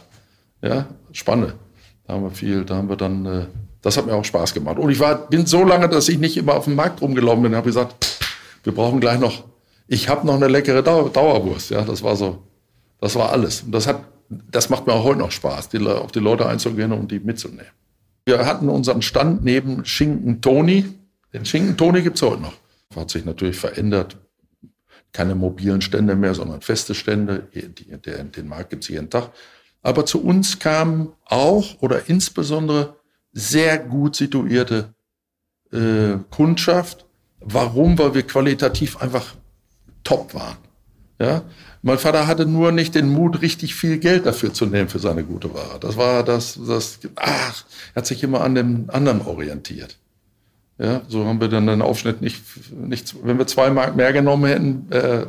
Ja, 0.62 0.86
spannend. 1.12 1.54
Da 2.06 2.14
haben 2.14 2.22
wir 2.22 2.30
viel, 2.30 2.64
da 2.64 2.76
haben 2.76 2.88
wir 2.88 2.96
dann, 2.96 3.26
äh, 3.26 3.46
das 3.80 3.96
hat 3.96 4.06
mir 4.06 4.14
auch 4.14 4.24
Spaß 4.24 4.54
gemacht. 4.54 4.78
Und 4.78 4.90
ich 4.90 5.00
war, 5.00 5.28
bin 5.28 5.46
so 5.46 5.64
lange, 5.64 5.88
dass 5.88 6.08
ich 6.08 6.18
nicht 6.18 6.36
immer 6.36 6.54
auf 6.54 6.64
dem 6.64 6.76
Markt 6.76 7.00
rumgelaufen 7.02 7.42
bin, 7.42 7.56
habe 7.56 7.66
gesagt, 7.66 8.18
wir 8.62 8.74
brauchen 8.74 9.00
gleich 9.00 9.18
noch, 9.18 9.44
ich 9.88 10.08
habe 10.08 10.26
noch 10.26 10.34
eine 10.34 10.48
leckere 10.48 10.82
Dauer, 10.82 11.10
Dauerwurst. 11.10 11.70
Ja, 11.70 11.82
das 11.82 12.02
war 12.02 12.16
so, 12.16 12.42
das 13.00 13.16
war 13.16 13.32
alles. 13.32 13.62
Und 13.62 13.72
das 13.72 13.86
hat, 13.86 14.04
das 14.28 14.70
macht 14.70 14.86
mir 14.86 14.92
auch 14.92 15.04
heute 15.04 15.18
noch 15.18 15.32
Spaß, 15.32 15.68
die, 15.70 15.78
auf 15.86 16.12
die 16.12 16.20
Leute 16.20 16.46
einzugehen 16.46 16.92
und 16.92 17.10
die 17.10 17.18
mitzunehmen. 17.18 17.66
Wir 18.24 18.46
hatten 18.46 18.68
unseren 18.68 19.02
Stand 19.02 19.44
neben 19.44 19.84
Schinken 19.84 20.40
Toni. 20.40 20.84
Den 21.32 21.44
Schinken 21.44 21.76
Toni 21.76 22.02
gibt's 22.02 22.22
heute 22.22 22.42
noch. 22.42 22.54
Hat 22.94 23.10
sich 23.10 23.24
natürlich 23.24 23.56
verändert 23.56 24.16
keine 25.12 25.34
mobilen 25.34 25.82
Stände 25.82 26.16
mehr, 26.16 26.34
sondern 26.34 26.62
feste 26.62 26.94
Stände. 26.94 27.48
Den 27.52 28.48
Markt 28.48 28.70
gibt 28.70 28.84
es 28.84 28.88
jeden 28.88 29.10
Tag. 29.10 29.30
Aber 29.82 30.06
zu 30.06 30.22
uns 30.22 30.58
kam 30.58 31.12
auch 31.26 31.80
oder 31.82 32.08
insbesondere 32.08 32.96
sehr 33.32 33.78
gut 33.78 34.16
situierte 34.16 34.94
äh, 35.72 36.14
Kundschaft. 36.30 37.06
Warum? 37.40 37.98
Weil 37.98 38.14
wir 38.14 38.22
qualitativ 38.22 38.98
einfach 38.98 39.34
top 40.04 40.34
waren. 40.34 40.58
Ja? 41.18 41.42
Mein 41.82 41.98
Vater 41.98 42.26
hatte 42.26 42.46
nur 42.46 42.72
nicht 42.72 42.94
den 42.94 43.08
Mut, 43.08 43.42
richtig 43.42 43.74
viel 43.74 43.98
Geld 43.98 44.24
dafür 44.24 44.54
zu 44.54 44.66
nehmen 44.66 44.88
für 44.88 44.98
seine 44.98 45.24
gute 45.24 45.52
Ware. 45.52 45.80
Das 45.80 45.96
war 45.96 46.22
das, 46.22 46.58
das, 46.66 47.00
ach, 47.16 47.64
er 47.94 47.96
hat 47.96 48.06
sich 48.06 48.22
immer 48.22 48.42
an 48.42 48.54
dem 48.54 48.88
anderen 48.88 49.20
orientiert. 49.22 49.98
Ja, 50.82 51.02
so 51.06 51.24
haben 51.26 51.40
wir 51.40 51.46
dann 51.46 51.68
den 51.68 51.80
Aufschnitt 51.80 52.22
nicht, 52.22 52.42
nicht 52.72 53.14
wenn 53.24 53.38
wir 53.38 53.46
zwei 53.46 53.70
Mark 53.70 53.94
mehr 53.94 54.12
genommen 54.12 54.46
hätten, 54.46 54.90
äh, 54.90 55.26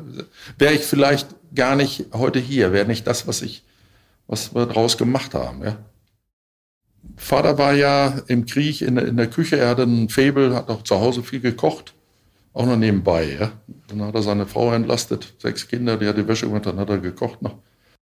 wäre 0.58 0.74
ich 0.74 0.82
vielleicht 0.82 1.28
gar 1.54 1.76
nicht 1.76 2.08
heute 2.12 2.40
hier, 2.40 2.74
wäre 2.74 2.88
nicht 2.88 3.06
das, 3.06 3.28
was 3.28 3.44
ich, 3.44 3.64
was 4.26 4.56
wir 4.56 4.66
draus 4.66 4.98
gemacht 4.98 5.36
haben, 5.36 5.64
ja. 5.64 5.78
Vater 7.18 7.60
war 7.60 7.74
ja 7.74 8.22
im 8.26 8.48
Krieg 8.48 8.82
in, 8.82 8.98
in 8.98 9.16
der 9.16 9.30
Küche, 9.30 9.58
er 9.58 9.70
hatte 9.70 9.84
ein 9.84 10.10
Faible, 10.10 10.56
hat 10.56 10.70
auch 10.70 10.82
zu 10.82 11.00
Hause 11.00 11.22
viel 11.22 11.42
gekocht, 11.42 11.94
auch 12.54 12.66
noch 12.66 12.78
nebenbei, 12.78 13.38
ja. 13.40 13.52
Dann 13.90 14.02
hat 14.02 14.16
er 14.16 14.24
seine 14.24 14.48
Frau 14.48 14.74
entlastet, 14.74 15.36
sechs 15.38 15.68
Kinder, 15.68 15.98
die 15.98 16.08
hat 16.08 16.18
die 16.18 16.28
Wäsche 16.28 16.48
gemacht, 16.48 16.66
dann 16.66 16.80
hat 16.80 16.90
er 16.90 16.98
gekocht 16.98 17.44
noch. 17.44 17.60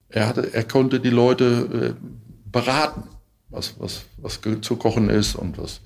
Er 0.08 0.28
hatte, 0.28 0.54
er 0.54 0.62
konnte 0.62 1.00
die 1.00 1.10
Leute 1.10 1.96
äh, 1.98 2.06
beraten, 2.52 3.08
was, 3.48 3.74
was, 3.80 4.04
was 4.18 4.40
zu 4.60 4.76
kochen 4.76 5.10
ist 5.10 5.34
und 5.34 5.58
was, 5.58 5.80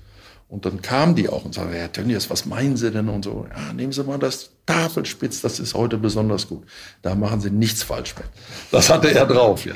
und 0.55 0.65
dann 0.65 0.81
kamen 0.81 1.15
die 1.15 1.27
auch 1.27 1.43
und 1.43 1.53
sagten, 1.53 1.73
Herr 1.73 1.91
Tönnies, 1.91 2.29
was 2.29 2.45
meinen 2.45 2.77
Sie 2.77 2.89
denn? 2.89 3.09
Und 3.09 3.25
so, 3.25 3.45
ja, 3.53 3.73
nehmen 3.73 3.91
Sie 3.91 4.01
mal 4.05 4.17
das 4.17 4.51
Tafelspitz, 4.65 5.41
das 5.41 5.59
ist 5.59 5.73
heute 5.73 5.97
besonders 5.97 6.47
gut. 6.47 6.65
Da 7.01 7.13
machen 7.13 7.41
Sie 7.41 7.49
nichts 7.49 7.83
falsch 7.83 8.15
mit. 8.15 8.25
Das 8.71 8.89
hatte 8.89 9.13
er 9.13 9.25
drauf, 9.25 9.65
ja. 9.65 9.73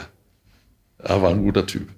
Er 0.99 1.21
war 1.21 1.31
ein 1.31 1.43
guter 1.43 1.67
Typ. 1.67 1.89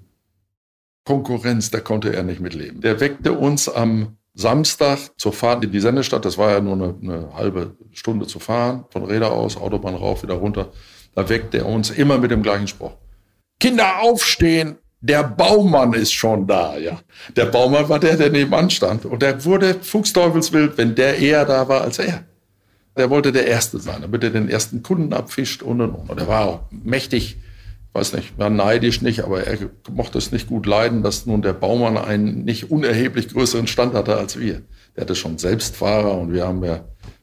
Konkurrenz, 1.06 1.70
da 1.70 1.80
konnte 1.80 2.12
er 2.12 2.24
nicht 2.24 2.40
mitleben. 2.40 2.82
Der 2.82 3.00
weckte 3.00 3.34
uns 3.34 3.70
am 3.70 4.18
Samstag 4.34 4.98
zur 5.16 5.32
Fahrt 5.32 5.64
in 5.64 5.72
die 5.72 5.80
Sendestadt. 5.80 6.26
Das 6.26 6.40
war 6.40 6.50
ja 6.50 6.60
nur 6.60 6.74
eine, 6.74 6.96
eine 7.04 7.34
halbe 7.36 7.76
Stunde 7.92 8.26
zu 8.26 8.40
fahren, 8.40 8.86
von 8.90 9.06
Räder 9.06 9.32
aus, 9.32 9.58
Autobahn 9.58 9.94
rauf, 9.94 10.24
wieder 10.24 10.34
runter. 10.34 10.72
Da 11.14 11.30
weckte 11.30 11.60
er 11.60 11.68
uns 11.68 11.92
immer 11.92 12.18
mit 12.18 12.32
dem 12.32 12.42
gleichen 12.42 12.68
Spruch. 12.68 12.94
Kinder 13.60 14.00
aufstehen, 14.02 14.78
der 15.02 15.24
Baumann 15.24 15.94
ist 15.94 16.14
schon 16.14 16.46
da, 16.46 16.78
ja. 16.78 17.00
Der 17.36 17.46
Baumann 17.46 17.90
war 17.90 18.00
der, 18.00 18.18
der 18.18 18.30
nebenan 18.30 18.70
stand. 18.70 19.06
Und 19.06 19.24
der 19.24 19.44
wurde 19.44 19.76
fuchsteufelswild, 19.82 20.78
wenn 20.78 20.94
der 20.94 21.18
eher 21.18 21.44
da 21.46 21.68
war 21.68 21.82
als 21.82 21.98
er. 21.98 22.24
Der 22.96 23.10
wollte 23.10 23.32
der 23.32 23.48
Erste 23.48 23.80
sein, 23.80 24.04
damit 24.04 24.24
er 24.24 24.30
den 24.30 24.48
ersten 24.48 24.84
Kunden 24.84 25.12
abfischt 25.12 25.64
und 25.64 25.82
und 25.82 25.92
und. 25.92 26.10
Und 26.10 26.20
er 26.20 26.28
war 26.28 26.46
auch 26.46 26.60
mächtig, 26.70 27.38
weiß 27.94 28.14
nicht, 28.14 28.38
war 28.38 28.52
neidisch 28.52 29.02
nicht, 29.02 29.24
aber 29.24 29.44
er 29.44 29.58
mochte 29.92 30.20
es 30.20 30.32
nicht 30.32 30.48
gut 30.48 30.68
leiden, 30.68 31.02
dass 31.02 31.26
nun 31.26 31.42
der 31.42 31.54
Baumann 31.54 31.98
einen 31.98 32.44
nicht 32.44 32.70
unerheblich 32.70 33.30
größeren 33.30 33.66
Stand 33.66 33.96
hatte 33.96 34.18
als 34.18 34.38
wir. 34.38 34.62
Der 34.96 35.02
hatte 35.02 35.16
schon 35.16 35.40
Selbstfahrer 35.40 36.16
und 36.16 36.32
wir 36.32 36.46
haben 36.46 36.64
ja, 36.64 36.82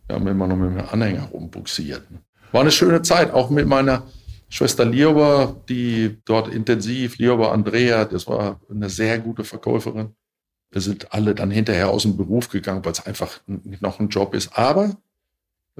wir 0.09 0.17
haben 0.17 0.27
immer 0.27 0.49
noch 0.49 0.57
mit 0.57 0.71
dem 0.71 0.89
Anhänger 0.91 1.29
rumbuxiert. 1.33 2.03
War 2.51 2.63
eine 2.63 2.73
schöne 2.73 3.03
Zeit, 3.03 3.33
auch 3.33 3.51
mit 3.51 3.69
meiner 3.69 4.05
Schwester 4.49 4.85
Lioba, 4.85 5.57
die 5.69 6.19
dort 6.25 6.49
intensiv, 6.49 7.19
Lioba 7.19 7.53
Andrea, 7.53 8.05
das 8.05 8.27
war 8.27 8.61
eine 8.71 8.89
sehr 8.89 9.19
gute 9.19 9.45
Verkäuferin. 9.45 10.15
Wir 10.71 10.81
sind 10.81 11.13
alle 11.13 11.35
dann 11.35 11.51
hinterher 11.51 11.91
aus 11.91 12.03
dem 12.03 12.17
Beruf 12.17 12.49
gegangen, 12.49 12.85
weil 12.85 12.93
es 12.93 13.05
einfach 13.05 13.41
noch 13.47 14.01
ein 14.01 14.09
Job 14.09 14.35
ist. 14.35 14.57
Aber 14.57 14.97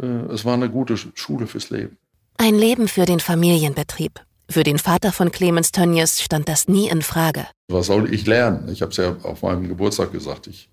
äh, 0.01 0.07
es 0.07 0.45
war 0.45 0.55
eine 0.55 0.71
gute 0.71 0.97
Schule 0.97 1.47
fürs 1.47 1.71
Leben. 1.71 1.97
Ein 2.37 2.55
Leben 2.55 2.89
für 2.89 3.05
den 3.05 3.21
Familienbetrieb. 3.21 4.21
Für 4.51 4.63
den 4.63 4.79
Vater 4.79 5.13
von 5.13 5.31
Clemens 5.31 5.73
Tönnies 5.73 6.23
stand 6.23 6.49
das 6.49 6.69
nie 6.69 6.89
in 6.89 7.03
Frage. 7.03 7.47
Was 7.69 7.87
soll 7.87 8.13
ich 8.13 8.27
lernen? 8.27 8.69
Ich 8.71 8.81
habe 8.81 8.93
es 8.93 8.97
ja 8.97 9.17
auf 9.23 9.43
meinem 9.43 9.69
Geburtstag 9.69 10.13
gesagt. 10.13 10.47
Ich, 10.47 10.71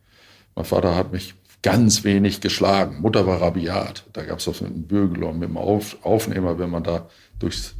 mein 0.55 0.63
Vater 0.63 0.95
hat 0.95 1.11
mich 1.11 1.35
ganz 1.61 2.03
wenig 2.05 2.39
geschlagen. 2.39 3.01
Mutter 3.01 3.27
war 3.27 3.41
rabiat. 3.41 4.05
Da 4.13 4.23
gab 4.23 4.39
es 4.39 4.47
auf 4.47 4.61
einen 4.61 4.87
Bürgel 4.87 5.23
und 5.23 5.39
mit 5.39 5.49
dem 5.49 5.57
auf 5.57 5.97
Aufnehmer, 6.05 6.57
wenn 6.57 6.69
man 6.69 6.83
da 6.83 7.09
durchs 7.39 7.75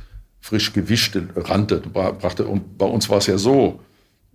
frisch 0.46 0.74
gewischte 0.74 1.28
rannte. 1.36 1.78
Brachte. 1.80 2.46
Und 2.46 2.78
bei 2.78 2.86
uns 2.86 3.10
war 3.10 3.18
es 3.18 3.26
ja 3.26 3.40
so 3.40 3.80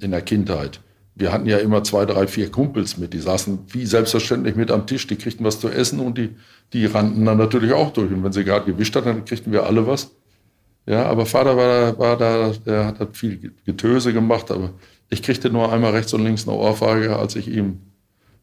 in 0.01 0.11
der 0.11 0.23
Kindheit. 0.23 0.81
Wir 1.15 1.33
hatten 1.33 1.47
ja 1.47 1.59
immer 1.59 1.85
zwei, 1.85 2.05
drei, 2.05 2.27
vier 2.27 2.51
Kumpels 2.51 2.97
mit. 2.97 3.13
Die 3.13 3.21
saßen 3.21 3.61
wie 3.69 3.87
selbstverständlich 3.87 4.57
mit 4.57 4.73
am 4.73 4.89
Tisch. 4.89 5.07
Die 5.07 5.15
kriegten 5.15 5.47
was 5.47 5.61
zu 5.61 5.69
essen 5.69 6.01
und 6.01 6.19
die, 6.19 6.35
die 6.73 6.87
rannten 6.87 7.25
dann 7.25 7.39
natürlich 7.39 7.73
auch 7.73 7.93
durch. 7.93 8.11
Und 8.11 8.25
wenn 8.25 8.33
sie 8.33 8.43
gerade 8.43 8.67
gewischt 8.67 8.97
hatten, 8.97 9.07
dann 9.07 9.25
kriegten 9.25 9.53
wir 9.53 9.67
alle 9.67 9.87
was. 9.87 10.11
Ja, 10.85 11.07
aber 11.07 11.27
Vater 11.27 11.57
war 11.57 11.93
da, 11.93 11.99
war 11.99 12.17
da 12.17 12.53
der 12.67 12.87
hat 12.87 13.17
viel 13.17 13.53
Getöse 13.65 14.13
gemacht. 14.13 14.51
Aber 14.51 14.73
ich 15.11 15.23
kriegte 15.23 15.49
nur 15.49 15.73
einmal 15.73 15.93
rechts 15.93 16.13
und 16.13 16.25
links 16.25 16.49
eine 16.49 16.57
Ohrfeige, 16.57 17.17
als 17.17 17.37
ich 17.37 17.47
ihm 17.47 17.83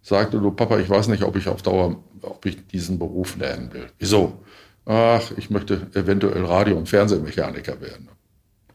sagte, 0.01 0.39
du 0.39 0.51
Papa, 0.51 0.79
ich 0.79 0.89
weiß 0.89 1.09
nicht, 1.09 1.23
ob 1.23 1.35
ich 1.35 1.49
auf 1.49 1.63
Dauer, 1.63 2.01
ob 2.21 2.45
ich 2.45 2.65
diesen 2.67 2.97
Beruf 2.97 3.35
lernen 3.35 3.73
will. 3.73 3.87
Wieso? 3.99 4.39
Ach, 4.87 5.31
ich 5.37 5.49
möchte 5.49 5.87
eventuell 5.93 6.45
Radio- 6.45 6.77
und 6.77 6.89
Fernsehmechaniker 6.89 7.79
werden. 7.81 8.09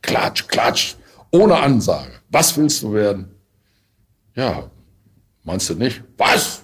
Klatsch, 0.03 0.47
klatsch, 0.49 0.95
ohne 1.31 1.57
Ansage. 1.57 2.13
Was 2.31 2.57
willst 2.57 2.83
du 2.83 2.93
werden? 2.93 3.35
Ja, 4.35 4.71
meinst 5.45 5.69
du 5.71 5.75
nicht? 5.75 6.03
Was? 6.17 6.63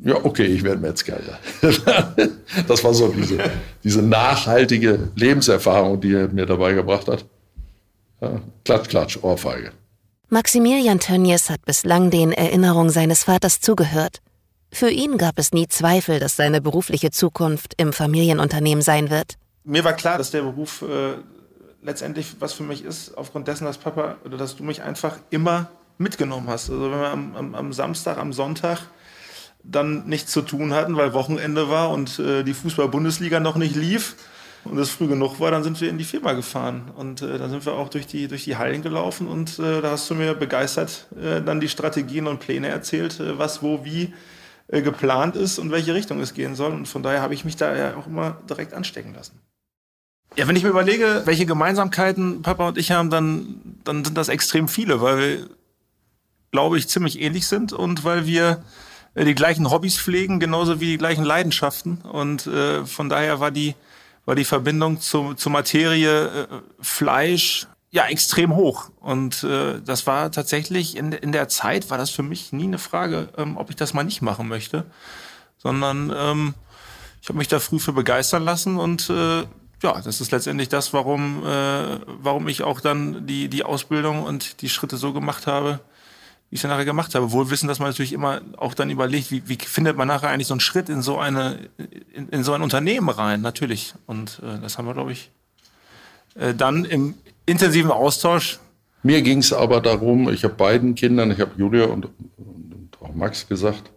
Ja, 0.00 0.16
okay, 0.24 0.46
ich 0.46 0.64
werde 0.64 0.80
Metzger. 0.80 1.18
Ja. 1.20 2.14
Das 2.66 2.82
war 2.82 2.92
so 2.92 3.08
diese, 3.08 3.38
diese 3.84 4.02
nachhaltige 4.02 5.10
Lebenserfahrung, 5.14 6.00
die 6.00 6.12
er 6.12 6.28
mir 6.28 6.46
dabei 6.46 6.72
gebracht 6.72 7.06
hat. 7.06 7.24
Ja, 8.20 8.40
klatsch, 8.64 8.88
klatsch, 8.88 9.18
Ohrfeige. 9.22 9.70
Maximilian 10.28 10.98
Tönnies 10.98 11.50
hat 11.50 11.64
bislang 11.64 12.10
den 12.10 12.32
Erinnerungen 12.32 12.90
seines 12.90 13.24
Vaters 13.24 13.60
zugehört. 13.60 14.20
Für 14.72 14.90
ihn 14.90 15.18
gab 15.18 15.38
es 15.38 15.52
nie 15.52 15.66
Zweifel, 15.66 16.20
dass 16.20 16.36
seine 16.36 16.60
berufliche 16.60 17.10
Zukunft 17.10 17.74
im 17.76 17.92
Familienunternehmen 17.92 18.82
sein 18.82 19.10
wird. 19.10 19.36
Mir 19.64 19.84
war 19.84 19.92
klar, 19.92 20.16
dass 20.16 20.30
der 20.30 20.42
Beruf 20.42 20.82
äh, 20.82 21.14
letztendlich 21.82 22.36
was 22.38 22.52
für 22.52 22.62
mich 22.62 22.84
ist, 22.84 23.16
aufgrund 23.16 23.48
dessen, 23.48 23.64
dass 23.64 23.78
Papa 23.78 24.16
oder 24.24 24.36
dass 24.36 24.56
du 24.56 24.64
mich 24.64 24.82
einfach 24.82 25.18
immer 25.30 25.70
mitgenommen 25.98 26.48
hast. 26.48 26.70
Also 26.70 26.90
wenn 26.90 27.00
wir 27.00 27.10
am, 27.10 27.36
am, 27.36 27.54
am 27.54 27.72
Samstag, 27.72 28.18
am 28.18 28.32
Sonntag 28.32 28.80
dann 29.62 30.06
nichts 30.06 30.32
zu 30.32 30.42
tun 30.42 30.72
hatten, 30.72 30.96
weil 30.96 31.12
Wochenende 31.12 31.68
war 31.68 31.90
und 31.90 32.18
äh, 32.18 32.42
die 32.42 32.54
Fußball-Bundesliga 32.54 33.40
noch 33.40 33.56
nicht 33.56 33.76
lief 33.76 34.16
und 34.64 34.78
es 34.78 34.90
früh 34.90 35.06
genug 35.06 35.40
war, 35.40 35.50
dann 35.50 35.62
sind 35.62 35.80
wir 35.80 35.90
in 35.90 35.98
die 35.98 36.04
Firma 36.04 36.32
gefahren 36.32 36.90
und 36.96 37.20
äh, 37.20 37.38
dann 37.38 37.50
sind 37.50 37.66
wir 37.66 37.74
auch 37.74 37.90
durch 37.90 38.06
die, 38.06 38.28
durch 38.28 38.44
die 38.44 38.56
Hallen 38.56 38.82
gelaufen 38.82 39.28
und 39.28 39.58
äh, 39.58 39.82
da 39.82 39.90
hast 39.90 40.08
du 40.08 40.14
mir 40.14 40.34
begeistert 40.34 41.08
äh, 41.20 41.42
dann 41.42 41.60
die 41.60 41.68
Strategien 41.68 42.26
und 42.26 42.40
Pläne 42.40 42.68
erzählt, 42.68 43.20
äh, 43.20 43.38
was, 43.38 43.62
wo, 43.62 43.84
wie 43.84 44.14
äh, 44.72 44.82
geplant 44.82 45.34
ist 45.34 45.58
und 45.58 45.72
welche 45.72 45.94
Richtung 45.94 46.20
es 46.20 46.32
gehen 46.32 46.54
soll. 46.54 46.72
Und 46.72 46.86
von 46.86 47.02
daher 47.02 47.22
habe 47.22 47.34
ich 47.34 47.44
mich 47.44 47.56
da 47.56 47.76
ja 47.76 47.96
auch 47.96 48.06
immer 48.06 48.38
direkt 48.48 48.72
anstecken 48.72 49.14
lassen. 49.14 49.40
Ja, 50.36 50.46
wenn 50.46 50.54
ich 50.54 50.62
mir 50.62 50.68
überlege, 50.68 51.22
welche 51.24 51.44
Gemeinsamkeiten 51.44 52.42
Papa 52.42 52.68
und 52.68 52.78
ich 52.78 52.92
haben, 52.92 53.10
dann, 53.10 53.60
dann 53.82 54.04
sind 54.04 54.16
das 54.16 54.28
extrem 54.28 54.68
viele, 54.68 55.00
weil 55.00 55.18
wir, 55.18 55.46
glaube 56.52 56.78
ich, 56.78 56.88
ziemlich 56.88 57.20
ähnlich 57.20 57.48
sind 57.48 57.72
und 57.72 58.04
weil 58.04 58.26
wir 58.26 58.62
äh, 59.14 59.24
die 59.24 59.34
gleichen 59.34 59.70
Hobbys 59.70 59.98
pflegen, 59.98 60.38
genauso 60.38 60.80
wie 60.80 60.86
die 60.86 60.98
gleichen 60.98 61.24
Leidenschaften. 61.24 61.98
Und 62.02 62.46
äh, 62.46 62.86
von 62.86 63.08
daher 63.08 63.40
war 63.40 63.50
die, 63.50 63.74
war 64.24 64.36
die 64.36 64.44
Verbindung 64.44 65.00
zu, 65.00 65.34
zur 65.34 65.50
Materie 65.50 66.26
äh, 66.26 66.46
Fleisch, 66.80 67.66
ja 67.90 68.06
extrem 68.06 68.54
hoch. 68.54 68.90
Und 69.00 69.42
äh, 69.42 69.80
das 69.80 70.06
war 70.06 70.30
tatsächlich 70.30 70.96
in, 70.96 71.12
in 71.12 71.32
der 71.32 71.48
Zeit 71.48 71.90
war 71.90 71.98
das 71.98 72.10
für 72.10 72.22
mich 72.22 72.52
nie 72.52 72.64
eine 72.64 72.78
Frage, 72.78 73.28
ähm, 73.36 73.56
ob 73.56 73.70
ich 73.70 73.76
das 73.76 73.94
mal 73.94 74.04
nicht 74.04 74.22
machen 74.22 74.48
möchte, 74.48 74.86
sondern 75.58 76.12
ähm, 76.16 76.54
ich 77.20 77.28
habe 77.28 77.38
mich 77.38 77.48
da 77.48 77.58
früh 77.58 77.78
für 77.78 77.92
begeistern 77.92 78.44
lassen 78.44 78.76
und 78.76 79.10
äh, 79.10 79.44
ja, 79.82 80.00
das 80.02 80.20
ist 80.20 80.30
letztendlich 80.30 80.68
das, 80.68 80.92
warum, 80.92 81.44
äh, 81.44 81.98
warum 82.06 82.48
ich 82.48 82.62
auch 82.62 82.80
dann 82.80 83.26
die, 83.26 83.48
die 83.48 83.64
Ausbildung 83.64 84.22
und 84.24 84.60
die 84.60 84.68
Schritte 84.68 84.96
so 84.96 85.12
gemacht 85.12 85.46
habe, 85.46 85.80
wie 86.50 86.56
ich 86.56 86.64
es 86.64 86.68
nachher 86.68 86.84
gemacht 86.84 87.14
habe. 87.14 87.32
Wohl 87.32 87.50
wissen, 87.50 87.66
dass 87.66 87.78
man 87.78 87.88
natürlich 87.88 88.12
immer 88.12 88.42
auch 88.58 88.74
dann 88.74 88.90
überlegt, 88.90 89.30
wie, 89.30 89.48
wie 89.48 89.56
findet 89.56 89.96
man 89.96 90.08
nachher 90.08 90.28
eigentlich 90.28 90.48
so 90.48 90.54
einen 90.54 90.60
Schritt 90.60 90.90
in 90.90 91.00
so 91.00 91.18
eine, 91.18 91.70
in, 92.12 92.28
in 92.28 92.44
so 92.44 92.52
ein 92.52 92.60
Unternehmen 92.60 93.08
rein, 93.08 93.40
natürlich. 93.40 93.94
Und 94.06 94.40
äh, 94.44 94.60
das 94.60 94.76
haben 94.76 94.86
wir, 94.86 94.94
glaube 94.94 95.12
ich, 95.12 95.30
äh, 96.34 96.54
dann 96.54 96.84
im, 96.84 97.14
intensiven 97.46 97.90
Austausch. 97.90 98.58
Mir 99.02 99.22
ging 99.22 99.38
es 99.38 99.52
aber 99.52 99.80
darum, 99.80 100.28
ich 100.28 100.44
habe 100.44 100.54
beiden 100.54 100.94
Kindern, 100.94 101.30
ich 101.30 101.40
habe 101.40 101.52
Julia 101.56 101.86
und, 101.86 102.08
und 102.36 102.98
auch 103.00 103.14
Max 103.14 103.48
gesagt, 103.48 103.90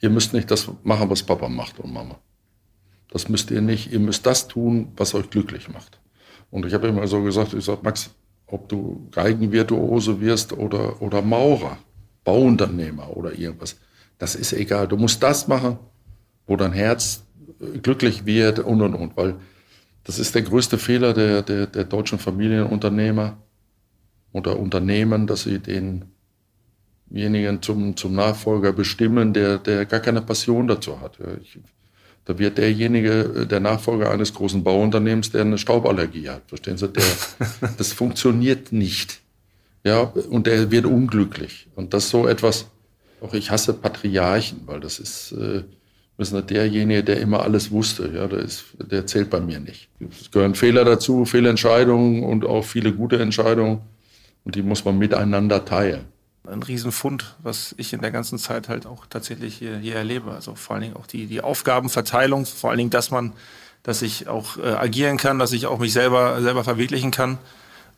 ihr 0.00 0.10
müsst 0.10 0.34
nicht 0.34 0.50
das 0.50 0.68
machen, 0.82 1.08
was 1.08 1.22
Papa 1.22 1.48
macht 1.48 1.78
und 1.78 1.92
Mama. 1.92 2.16
Das 3.10 3.28
müsst 3.28 3.50
ihr 3.52 3.60
nicht. 3.60 3.92
Ihr 3.92 4.00
müsst 4.00 4.26
das 4.26 4.48
tun, 4.48 4.92
was 4.96 5.14
euch 5.14 5.30
glücklich 5.30 5.68
macht. 5.68 6.00
Und 6.50 6.66
ich 6.66 6.74
habe 6.74 6.88
immer 6.88 7.06
so 7.06 7.22
gesagt, 7.22 7.54
ich 7.54 7.64
sage, 7.64 7.80
Max, 7.82 8.10
ob 8.46 8.68
du 8.68 9.08
Geigenvirtuose 9.12 10.20
wirst 10.20 10.52
oder, 10.52 11.00
oder 11.00 11.22
Maurer, 11.22 11.78
Bauunternehmer 12.24 13.16
oder 13.16 13.32
irgendwas, 13.38 13.76
das 14.18 14.34
ist 14.34 14.52
egal. 14.52 14.88
Du 14.88 14.96
musst 14.96 15.22
das 15.22 15.48
machen, 15.48 15.78
wo 16.46 16.56
dein 16.56 16.72
Herz 16.72 17.24
glücklich 17.82 18.26
wird 18.26 18.58
und 18.58 18.82
und 18.82 18.94
und. 18.94 19.16
Weil 19.16 19.36
das 20.04 20.18
ist 20.18 20.34
der 20.34 20.42
größte 20.42 20.78
Fehler 20.78 21.14
der, 21.14 21.42
der, 21.42 21.66
der 21.66 21.84
deutschen 21.84 22.18
Familienunternehmer 22.18 23.38
oder 24.32 24.58
Unternehmen, 24.58 25.26
dass 25.26 25.44
sie 25.44 25.58
denjenigen 27.10 27.62
zum, 27.62 27.96
zum 27.96 28.14
Nachfolger 28.14 28.72
bestimmen, 28.72 29.32
der, 29.32 29.58
der 29.58 29.86
gar 29.86 30.00
keine 30.00 30.20
Passion 30.20 30.68
dazu 30.68 31.00
hat. 31.00 31.18
Ich, 31.42 31.58
da 32.26 32.38
wird 32.38 32.58
derjenige 32.58 33.46
der 33.46 33.60
Nachfolger 33.60 34.10
eines 34.10 34.32
großen 34.32 34.64
Bauunternehmens, 34.64 35.30
der 35.32 35.42
eine 35.42 35.58
Stauballergie 35.58 36.28
hat. 36.28 36.42
Verstehen 36.46 36.78
Sie? 36.78 36.88
Der, 36.88 37.04
das 37.76 37.92
funktioniert 37.92 38.72
nicht. 38.72 39.20
Ja, 39.84 40.00
und 40.00 40.46
der 40.46 40.70
wird 40.70 40.86
unglücklich. 40.86 41.68
Und 41.74 41.92
das 41.92 42.04
ist 42.04 42.10
so 42.10 42.26
etwas, 42.26 42.66
Auch 43.20 43.34
ich 43.34 43.50
hasse 43.50 43.74
Patriarchen, 43.74 44.62
weil 44.66 44.80
das 44.80 44.98
ist, 44.98 45.32
äh, 45.32 45.64
ist 46.18 46.32
nicht 46.32 46.50
derjenige, 46.50 47.02
der 47.02 47.20
immer 47.20 47.42
alles 47.42 47.70
wusste. 47.70 48.10
Ja, 48.14 48.26
der, 48.26 48.40
ist, 48.40 48.64
der 48.78 49.06
zählt 49.06 49.30
bei 49.30 49.40
mir 49.40 49.58
nicht. 49.58 49.88
Es 50.20 50.30
gehören 50.30 50.54
Fehler 50.54 50.84
dazu, 50.84 51.24
Fehlentscheidungen 51.24 52.22
und 52.22 52.44
auch 52.44 52.64
viele 52.64 52.92
gute 52.92 53.18
Entscheidungen. 53.18 53.80
Und 54.44 54.54
die 54.54 54.62
muss 54.62 54.84
man 54.84 54.98
miteinander 54.98 55.64
teilen. 55.64 56.04
Ein 56.46 56.62
Riesenfund, 56.62 57.36
was 57.42 57.74
ich 57.78 57.92
in 57.94 58.02
der 58.02 58.10
ganzen 58.10 58.38
Zeit 58.38 58.68
halt 58.68 58.86
auch 58.86 59.06
tatsächlich 59.06 59.56
hier, 59.56 59.78
hier 59.78 59.96
erlebe. 59.96 60.30
Also 60.32 60.54
vor 60.54 60.74
allen 60.74 60.82
Dingen 60.82 60.96
auch 60.96 61.06
die, 61.06 61.26
die 61.26 61.40
Aufgabenverteilung, 61.40 62.44
vor 62.44 62.70
allen 62.70 62.78
Dingen, 62.78 62.90
dass 62.90 63.10
man, 63.10 63.32
dass 63.82 64.02
ich 64.02 64.28
auch 64.28 64.58
äh, 64.58 64.68
agieren 64.68 65.16
kann, 65.16 65.38
dass 65.38 65.52
ich 65.52 65.66
auch 65.66 65.78
mich 65.78 65.94
selber, 65.94 66.42
selber 66.42 66.62
verwirklichen 66.62 67.10
kann. 67.10 67.38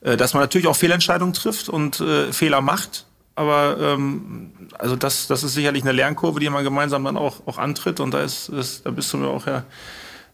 Äh, 0.01 0.17
dass 0.17 0.35
man 0.35 0.43
natürlich 0.43 0.69
auch 0.69 0.77
Fehlentscheidungen 0.77 1.35
trifft 1.35 1.69
und 1.69 2.01
äh, 2.01 2.33
Fehler 2.33 2.61
macht. 2.61 3.07
Aber 3.37 3.77
ähm, 3.79 4.51
also 4.79 4.97
das, 4.97 5.27
das 5.27 5.45
ist 5.45 5.55
sicherlich 5.55 5.83
eine 5.83 5.93
Lernkurve, 5.93 6.41
die 6.41 6.49
man 6.49 6.65
gemeinsam 6.65 7.05
dann 7.05 7.17
auch, 7.17 7.47
auch 7.47 7.59
antritt. 7.59 8.01
Und 8.01 8.13
da 8.13 8.23
ist, 8.23 8.49
ist 8.49 8.85
da 8.87 8.91
bist 8.91 9.13
du 9.13 9.19
mir 9.19 9.29
auch 9.29 9.47
ja 9.47 9.65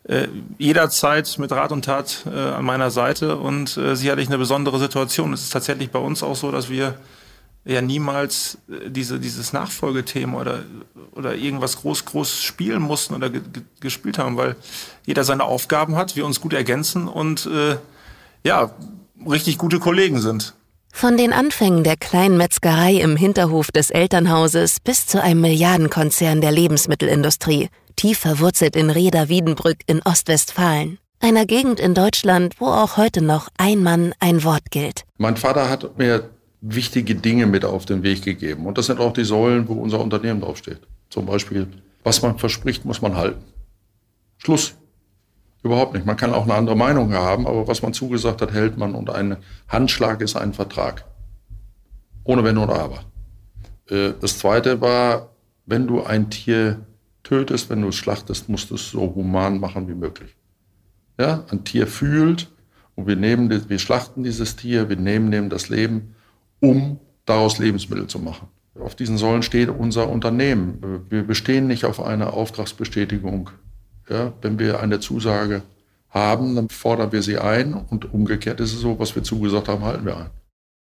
äh, 0.04 0.28
jederzeit 0.59 1.37
mit 1.38 1.52
Rat 1.52 1.73
und 1.73 1.85
Tat 1.85 2.25
äh, 2.26 2.30
an 2.30 2.64
meiner 2.64 2.90
Seite 2.90 3.37
und 3.37 3.76
äh, 3.76 3.97
sicherlich 3.97 4.28
eine 4.28 4.38
besondere 4.38 4.78
Situation. 4.78 5.32
Es 5.32 5.42
ist 5.42 5.52
tatsächlich 5.52 5.90
bei 5.90 5.99
uns 5.99 6.23
auch 6.23 6.37
so, 6.37 6.50
dass 6.50 6.71
wir 6.71 6.94
ja 7.64 7.80
niemals 7.80 8.59
äh, 8.68 8.88
diese, 8.88 9.18
dieses 9.21 9.52
Nachfolgethema 9.52 10.40
oder, 10.40 10.61
oder 11.12 11.35
irgendwas 11.35 11.80
groß, 11.80 12.04
groß 12.04 12.42
spielen 12.42 12.82
mussten 12.82 13.14
oder 13.14 13.30
ge 13.30 13.42
gespielt 13.80 14.18
haben, 14.18 14.37
weil 14.37 14.56
jeder 15.06 15.25
seine 15.25 15.44
Aufgaben 15.44 15.97
hat, 15.97 16.16
wir 16.16 16.25
uns 16.25 16.40
gut 16.40 16.52
ergänzen 16.52 17.09
und 17.09 17.47
äh, 17.47 17.76
ja, 18.44 18.71
richtig 19.28 19.59
gute 19.59 19.78
Kollegen 19.78 20.21
sind. 20.21 20.54
Von 20.92 21.16
den 21.16 21.32
Anfängen 21.32 21.82
der 21.82 21.96
kleinen 21.96 22.37
Metzgerei 22.37 22.94
im 22.94 23.16
Hinterhof 23.16 23.72
des 23.72 23.90
Elternhauses 23.90 24.78
bis 24.78 25.06
zu 25.06 25.20
einem 25.20 25.40
Milliardenkonzern 25.40 26.40
der 26.40 26.52
Lebensmittelindustrie– 26.52 27.68
tief 27.96 28.18
verwurzelt 28.18 28.76
in 28.76 28.90
Reda-Wiedenbrück 28.90 29.78
in 29.87 30.02
Ostwestfalen. 30.02 30.99
Einer 31.20 31.46
Gegend 31.46 31.78
in 31.78 31.94
Deutschland, 31.94 32.56
wo 32.58 32.66
auch 32.66 32.96
heute 32.96 33.22
noch 33.22 33.49
ein 33.56 33.82
Mann 33.82 34.12
ein 34.18 34.42
Wort 34.42 34.70
gilt. 34.70 35.04
Mein 35.18 35.37
Vater 35.37 35.68
hat 35.68 35.99
mir 35.99 36.30
wichtige 36.61 37.14
Dinge 37.14 37.46
mit 37.46 37.64
auf 37.64 37.87
den 37.87 38.02
Weg 38.02 38.22
gegeben. 38.22 38.66
Und 38.66 38.78
das 38.78 38.87
sind 38.87 38.99
auch 38.99 39.12
die 39.12 39.25
Säulen, 39.25 39.68
wo 39.68 39.75
unser 39.75 40.00
Unternehmen 40.00 40.40
draufsteht. 40.40 40.80
Zum 41.11 41.26
Beispiel, 41.26 41.68
was 42.02 42.22
man 42.22 42.38
verspricht, 42.38 42.84
muss 42.84 43.02
man 43.02 43.16
halten. 43.16 43.42
Schluss. 44.38 44.75
Überhaupt 45.62 45.95
nicht. 45.95 46.07
Man 46.07 46.16
kann 46.16 46.35
auch 46.35 46.45
eine 46.45 46.54
andere 46.54 46.76
Meinung 46.76 47.12
haben, 47.12 47.47
aber 47.47 47.69
was 47.69 47.83
man 47.83 47.92
zugesagt 47.92 48.42
hat, 48.42 48.52
hält 48.52 48.76
man. 48.76 48.95
Und 48.95 49.11
ein 49.11 49.37
Handschlag 49.69 50.21
ist 50.21 50.37
ein 50.37 50.52
Vertrag. 50.52 51.04
Ohne 52.25 52.42
Wenn 52.45 52.59
oder 52.59 52.75
Aber. 52.75 53.00
Äh, 53.88 54.14
das 54.21 54.38
zweite 54.38 54.81
war, 54.81 55.31
wenn 55.66 55.87
du 55.87 56.02
ein 56.02 56.31
Tier 56.31 56.81
tötest, 57.23 57.71
wenn 57.71 57.83
du 57.83 57.88
es 57.88 57.97
schlachtest, 57.97 58.49
musst 58.49 58.71
du 58.71 58.75
es 58.75 58.90
so 58.90 59.14
human 59.14 59.61
machen 59.61 59.88
wie 59.88 59.95
möglich. 59.95 60.35
Ja, 61.19 61.45
ein 61.50 61.64
Tier 61.64 61.87
fühlt 61.87 62.50
und 62.97 63.07
wir 63.07 63.16
nehmen, 63.16 63.69
wir 63.69 63.78
schlachten 63.78 64.25
dieses 64.25 64.57
Tier, 64.57 64.88
wir 64.88 64.97
nehmen 64.97 65.31
dem 65.31 65.49
das 65.49 65.69
Leben, 65.69 66.14
um 66.61 66.99
daraus 67.25 67.59
Lebensmittel 67.59 68.09
zu 68.09 68.19
machen. 68.19 68.49
Auf 68.81 68.95
diesen 68.95 69.19
Säulen 69.19 69.42
steht 69.42 69.69
unser 69.69 70.09
Unternehmen. 70.09 71.04
Wir 71.09 71.23
bestehen 71.23 71.66
nicht 71.66 71.85
auf 71.85 72.02
eine 72.02 72.33
Auftragsbestätigung. 72.33 73.50
Ja, 74.12 74.35
wenn 74.42 74.59
wir 74.59 74.81
eine 74.81 75.00
Zusage 75.00 75.62
haben, 76.11 76.54
dann 76.54 76.69
fordern 76.69 77.12
wir 77.12 77.23
sie 77.23 77.38
ein 77.38 77.73
und 77.73 78.12
umgekehrt 78.12 78.61
ist 78.61 78.75
es 78.75 78.81
so, 78.81 78.99
was 78.99 79.14
wir 79.16 79.23
zugesagt 79.23 79.69
haben, 79.69 79.85
halten 79.85 80.04
wir 80.04 80.19
ein. 80.19 80.31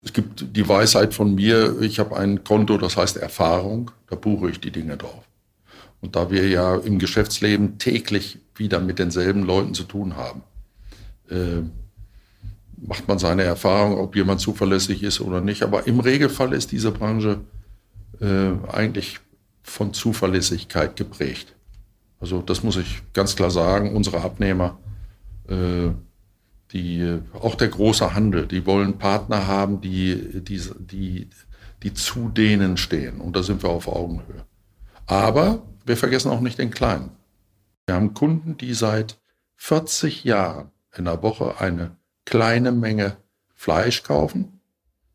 Es 0.05 0.13
gibt 0.13 0.57
die 0.57 0.69
Weisheit 0.69 1.15
von 1.15 1.37
mir, 1.37 1.81
ich 1.81 2.01
habe 2.01 2.17
ein 2.17 2.43
Konto, 2.43 2.79
das 2.79 2.97
heißt 2.97 3.19
Erfahrung, 3.19 3.93
da 4.11 4.17
buche 4.17 4.51
ich 4.51 4.59
die 4.59 4.73
Dinge 4.73 4.97
drauf. 4.97 5.23
Und 6.01 6.17
da 6.17 6.33
wir 6.33 6.49
ja 6.49 6.75
im 6.75 6.99
Geschäftsleben 6.99 7.79
täglich 7.79 8.41
wieder 8.57 8.81
mit 8.81 8.99
denselben 8.99 9.45
Leuten 9.45 9.73
zu 9.75 9.85
tun 9.85 10.17
haben, 10.17 10.43
äh, 11.31 11.63
macht 12.85 13.07
man 13.07 13.21
seine 13.21 13.45
Erfahrung, 13.45 13.99
ob 13.99 14.17
jemand 14.17 14.41
zuverlässig 14.41 15.05
ist 15.05 15.21
oder 15.21 15.41
nicht. 15.41 15.63
Aber 15.63 15.87
im 15.87 16.01
Regelfall 16.01 16.53
ist 16.55 16.73
diese 16.73 16.91
Branche 16.91 17.39
äh, 18.21 18.51
eigentlich 18.73 19.21
von 19.63 19.95
Zuverlässigkeit 19.95 20.97
geprägt. 20.97 21.55
Also 22.23 22.41
das 22.41 22.63
muss 22.63 22.77
ich 22.77 23.03
ganz 23.13 23.35
klar 23.35 23.51
sagen. 23.51 23.97
Unsere 23.97 24.23
Abnehmer, 24.23 24.79
äh, 25.49 25.91
die, 26.71 27.19
auch 27.35 27.57
der 27.57 27.67
große 27.67 28.15
Handel, 28.15 28.47
die 28.47 28.65
wollen 28.65 28.97
Partner 28.97 29.49
haben, 29.49 29.81
die, 29.81 30.41
die, 30.41 30.63
die, 30.79 31.29
die 31.83 31.95
zu 31.95 32.29
denen 32.29 32.77
stehen. 32.77 33.21
Und 33.21 33.35
da 33.35 33.43
sind 33.43 33.65
wir 33.65 33.71
auf 33.71 33.89
Augenhöhe. 33.89 34.47
Aber 35.07 35.63
wir 35.85 35.97
vergessen 35.97 36.31
auch 36.31 36.41
nicht 36.41 36.59
den 36.59 36.71
Kleinen. 36.71 37.11
Wir 37.87 37.97
haben 37.97 38.15
Kunden, 38.15 38.57
die 38.57 38.73
seit 38.73 39.19
40 39.57 40.23
Jahren 40.23 40.71
in 40.97 41.07
der 41.07 41.25
Woche 41.25 41.61
eine 41.61 41.97
kleine 42.25 42.71
Menge 42.71 43.17
Fleisch 43.53 44.05
kaufen 44.05 44.61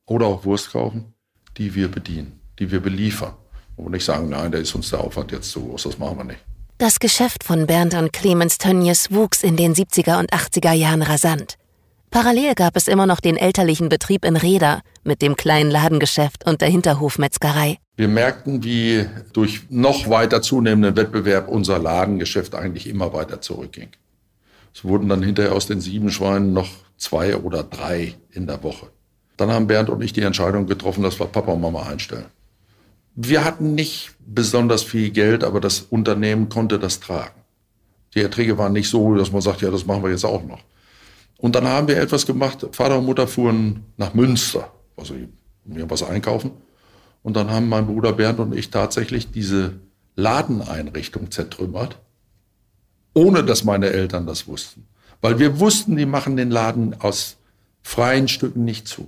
oder 0.05 0.25
auch 0.25 0.43
Wurst 0.43 0.73
kaufen, 0.73 1.13
die 1.55 1.73
wir 1.73 1.87
bedienen, 1.87 2.41
die 2.59 2.69
wir 2.69 2.81
beliefern. 2.81 3.33
Und 3.77 3.91
nicht 3.91 4.03
sagen, 4.03 4.27
nein, 4.27 4.51
da 4.51 4.57
ist 4.57 4.75
uns 4.75 4.89
der 4.89 4.99
Aufwand 4.99 5.31
jetzt 5.31 5.51
zu 5.51 5.61
groß, 5.61 5.83
das 5.83 5.97
machen 5.97 6.17
wir 6.17 6.23
nicht. 6.25 6.43
Das 6.79 6.99
Geschäft 6.99 7.43
von 7.43 7.65
Bernd 7.65 7.95
und 7.95 8.13
Clemens 8.13 8.59
Tönnies 8.59 9.11
wuchs 9.11 9.41
in 9.41 9.57
den 9.57 9.73
70er 9.73 10.19
und 10.19 10.31
80er 10.31 10.73
Jahren 10.73 11.01
rasant. 11.01 11.57
Parallel 12.11 12.53
gab 12.53 12.77
es 12.77 12.87
immer 12.87 13.07
noch 13.07 13.19
den 13.19 13.35
elterlichen 13.35 13.89
Betrieb 13.89 14.23
in 14.23 14.35
Reda 14.35 14.81
mit 15.03 15.23
dem 15.23 15.35
kleinen 15.35 15.71
Ladengeschäft 15.71 16.45
und 16.45 16.61
der 16.61 16.69
Hinterhofmetzgerei. 16.69 17.79
Wir 17.95 18.07
merkten, 18.07 18.63
wie 18.63 19.07
durch 19.33 19.63
noch 19.71 20.07
weiter 20.07 20.43
zunehmenden 20.43 20.95
Wettbewerb 20.95 21.47
unser 21.47 21.79
Ladengeschäft 21.79 22.53
eigentlich 22.53 22.87
immer 22.87 23.11
weiter 23.11 23.41
zurückging. 23.41 23.89
Es 24.71 24.83
wurden 24.83 25.09
dann 25.09 25.23
hinterher 25.23 25.53
aus 25.53 25.65
den 25.65 25.81
sieben 25.81 26.11
Schweinen 26.11 26.53
noch 26.53 26.69
zwei 26.95 27.37
oder 27.37 27.63
drei 27.63 28.13
in 28.29 28.45
der 28.45 28.61
Woche. 28.61 28.85
Dann 29.35 29.49
haben 29.49 29.65
Bernd 29.65 29.89
und 29.89 30.03
ich 30.03 30.13
die 30.13 30.21
Entscheidung 30.21 30.67
getroffen, 30.67 31.01
dass 31.01 31.19
wir 31.19 31.25
Papa 31.25 31.53
und 31.53 31.61
Mama 31.61 31.87
einstellen. 31.87 32.25
Wir 33.19 33.43
hatten 33.43 33.73
nicht 33.73 34.11
besonders 34.19 34.83
viel 34.83 35.09
Geld, 35.09 35.43
aber 35.43 35.59
das 35.59 35.79
Unternehmen 35.89 36.49
konnte 36.49 36.77
das 36.77 36.99
tragen. 36.99 37.41
Die 38.13 38.21
Erträge 38.21 38.59
waren 38.59 38.73
nicht 38.73 38.89
so, 38.89 39.15
dass 39.15 39.31
man 39.31 39.41
sagt, 39.41 39.61
ja, 39.61 39.71
das 39.71 39.87
machen 39.87 40.03
wir 40.03 40.11
jetzt 40.11 40.23
auch 40.23 40.43
noch. 40.43 40.59
Und 41.39 41.55
dann 41.55 41.67
haben 41.67 41.87
wir 41.87 41.97
etwas 41.97 42.27
gemacht. 42.27 42.67
Vater 42.73 42.99
und 42.99 43.05
Mutter 43.05 43.27
fuhren 43.27 43.85
nach 43.97 44.13
Münster, 44.13 44.71
also 44.95 45.15
mir 45.65 45.89
was 45.89 46.03
einkaufen. 46.03 46.51
Und 47.23 47.35
dann 47.35 47.49
haben 47.49 47.67
mein 47.67 47.87
Bruder 47.87 48.13
Bernd 48.13 48.39
und 48.39 48.55
ich 48.55 48.69
tatsächlich 48.69 49.31
diese 49.31 49.73
Ladeneinrichtung 50.15 51.31
zertrümmert, 51.31 51.97
ohne 53.15 53.43
dass 53.43 53.63
meine 53.63 53.89
Eltern 53.89 54.27
das 54.27 54.47
wussten. 54.47 54.85
Weil 55.21 55.39
wir 55.39 55.59
wussten, 55.59 55.95
die 55.95 56.05
machen 56.05 56.37
den 56.37 56.51
Laden 56.51 57.01
aus 57.01 57.37
freien 57.81 58.27
Stücken 58.27 58.63
nicht 58.63 58.87
zu. 58.87 59.07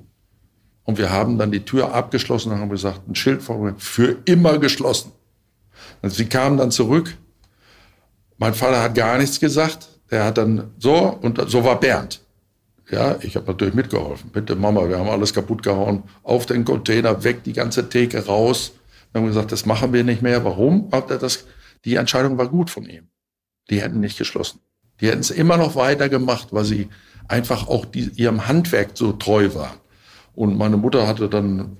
Und 0.89 0.97
wir 0.97 1.11
haben 1.11 1.37
dann 1.37 1.51
die 1.51 1.63
Tür 1.63 1.93
abgeschlossen 1.93 2.51
und 2.51 2.61
haben 2.61 2.69
gesagt, 2.71 3.07
ein 3.07 3.13
Schild 3.13 3.43
vor 3.43 3.75
für 3.77 4.17
immer 4.25 4.57
geschlossen. 4.57 5.11
Und 6.01 6.09
sie 6.09 6.25
kamen 6.25 6.57
dann 6.57 6.71
zurück. 6.71 7.15
Mein 8.39 8.55
Vater 8.55 8.81
hat 8.81 8.95
gar 8.95 9.19
nichts 9.19 9.39
gesagt. 9.39 9.87
Der 10.09 10.25
hat 10.25 10.39
dann 10.39 10.71
so 10.79 10.95
und 11.21 11.39
so 11.47 11.63
war 11.63 11.79
Bernd. 11.79 12.21
Ja, 12.89 13.17
ich 13.21 13.35
habe 13.35 13.45
natürlich 13.45 13.75
mitgeholfen. 13.75 14.31
Bitte 14.31 14.55
Mama, 14.55 14.89
wir 14.89 14.97
haben 14.97 15.09
alles 15.09 15.31
kaputt 15.31 15.61
gehauen. 15.61 16.01
Auf 16.23 16.47
den 16.47 16.65
Container, 16.65 17.23
weg, 17.23 17.43
die 17.43 17.53
ganze 17.53 17.87
Theke 17.87 18.25
raus. 18.25 18.71
Wir 19.11 19.21
haben 19.21 19.27
gesagt, 19.27 19.51
das 19.51 19.67
machen 19.67 19.93
wir 19.93 20.03
nicht 20.03 20.23
mehr. 20.23 20.43
Warum? 20.43 20.89
Hat 20.91 21.11
er 21.11 21.19
das? 21.19 21.45
Die 21.85 21.97
Entscheidung 21.97 22.39
war 22.39 22.47
gut 22.47 22.71
von 22.71 22.89
ihm. 22.89 23.09
Die 23.69 23.79
hätten 23.79 23.99
nicht 23.99 24.17
geschlossen. 24.17 24.59
Die 25.01 25.07
hätten 25.07 25.19
es 25.19 25.29
immer 25.29 25.57
noch 25.57 25.75
weiter 25.75 26.09
gemacht, 26.09 26.47
weil 26.49 26.65
sie 26.65 26.89
einfach 27.27 27.67
auch 27.67 27.85
die, 27.85 28.09
ihrem 28.15 28.47
Handwerk 28.47 28.89
so 28.95 29.11
treu 29.11 29.53
waren. 29.53 29.77
Und 30.39 30.57
meine 30.57 30.77
Mutter 30.77 31.05
hatte 31.05 31.27
dann 31.27 31.75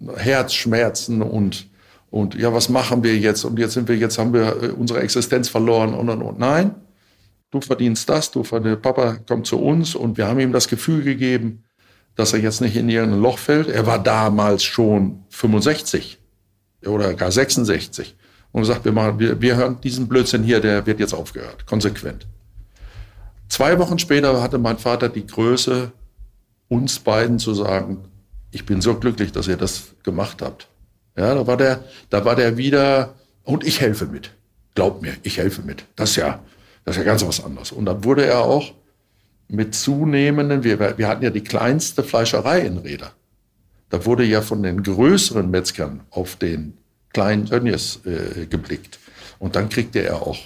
äh, 0.00 0.18
Herzschmerzen 0.18 1.22
und 1.22 1.68
und 2.10 2.34
ja, 2.34 2.52
was 2.52 2.68
machen 2.68 3.04
wir 3.04 3.16
jetzt? 3.16 3.44
Und 3.44 3.60
jetzt 3.60 3.74
sind 3.74 3.86
wir, 3.88 3.96
jetzt 3.96 4.18
haben 4.18 4.32
wir 4.32 4.60
äh, 4.60 4.68
unsere 4.70 4.98
Existenz 5.02 5.48
verloren 5.48 5.94
und 5.94 6.08
und 6.08 6.20
und. 6.20 6.36
Nein, 6.40 6.74
du 7.52 7.60
verdienst 7.60 8.08
das, 8.08 8.32
du 8.32 8.42
verdienst, 8.42 8.82
Papa 8.82 9.18
kommt 9.28 9.46
zu 9.46 9.60
uns 9.60 9.94
und 9.94 10.18
wir 10.18 10.26
haben 10.26 10.40
ihm 10.40 10.50
das 10.50 10.66
Gefühl 10.66 11.04
gegeben, 11.04 11.62
dass 12.16 12.32
er 12.32 12.40
jetzt 12.40 12.60
nicht 12.60 12.74
in 12.74 12.88
irgendein 12.88 13.20
Loch 13.20 13.38
fällt. 13.38 13.68
Er 13.68 13.86
war 13.86 14.02
damals 14.02 14.64
schon 14.64 15.22
65 15.28 16.18
oder 16.84 17.14
gar 17.14 17.30
66 17.30 18.16
und 18.50 18.64
sagt, 18.64 18.84
wir, 18.84 18.90
machen, 18.90 19.20
wir, 19.20 19.40
wir 19.40 19.54
hören 19.54 19.78
diesen 19.80 20.08
Blödsinn 20.08 20.42
hier, 20.42 20.58
der 20.58 20.86
wird 20.86 20.98
jetzt 20.98 21.14
aufgehört, 21.14 21.66
konsequent. 21.66 22.26
Zwei 23.48 23.78
Wochen 23.78 24.00
später 24.00 24.42
hatte 24.42 24.58
mein 24.58 24.78
Vater 24.78 25.08
die 25.08 25.24
Größe, 25.24 25.92
uns 26.74 26.98
beiden 26.98 27.38
zu 27.38 27.54
sagen, 27.54 28.04
ich 28.50 28.66
bin 28.66 28.80
so 28.80 28.94
glücklich, 28.94 29.32
dass 29.32 29.48
ihr 29.48 29.56
das 29.56 29.94
gemacht 30.02 30.42
habt. 30.42 30.68
Ja, 31.16 31.34
da 31.34 31.46
war 31.46 31.56
der, 31.56 31.84
da 32.10 32.24
war 32.24 32.34
der 32.34 32.56
wieder, 32.56 33.14
und 33.44 33.64
ich 33.64 33.80
helfe 33.80 34.06
mit. 34.06 34.32
Glaubt 34.74 35.02
mir, 35.02 35.14
ich 35.22 35.38
helfe 35.38 35.62
mit. 35.62 35.84
Das 35.94 36.16
ja, 36.16 36.42
das 36.84 36.96
ist 36.96 37.02
ja 37.02 37.04
ganz 37.04 37.24
was 37.24 37.44
anderes. 37.44 37.70
Und 37.70 37.84
dann 37.84 38.02
wurde 38.02 38.26
er 38.26 38.40
auch 38.40 38.72
mit 39.48 39.74
zunehmenden, 39.74 40.64
wir, 40.64 40.98
wir 40.98 41.08
hatten 41.08 41.22
ja 41.22 41.30
die 41.30 41.44
kleinste 41.44 42.02
Fleischerei 42.02 42.60
in 42.60 42.78
Räder. 42.78 43.12
Da 43.90 44.04
wurde 44.04 44.24
ja 44.24 44.42
von 44.42 44.62
den 44.62 44.82
größeren 44.82 45.48
Metzgern 45.50 46.00
auf 46.10 46.36
den 46.36 46.76
kleinen 47.12 47.46
Tönnies 47.46 48.00
äh, 48.04 48.46
geblickt. 48.46 48.98
Und 49.38 49.54
dann 49.54 49.68
kriegte 49.68 50.00
er 50.00 50.22
auch 50.22 50.38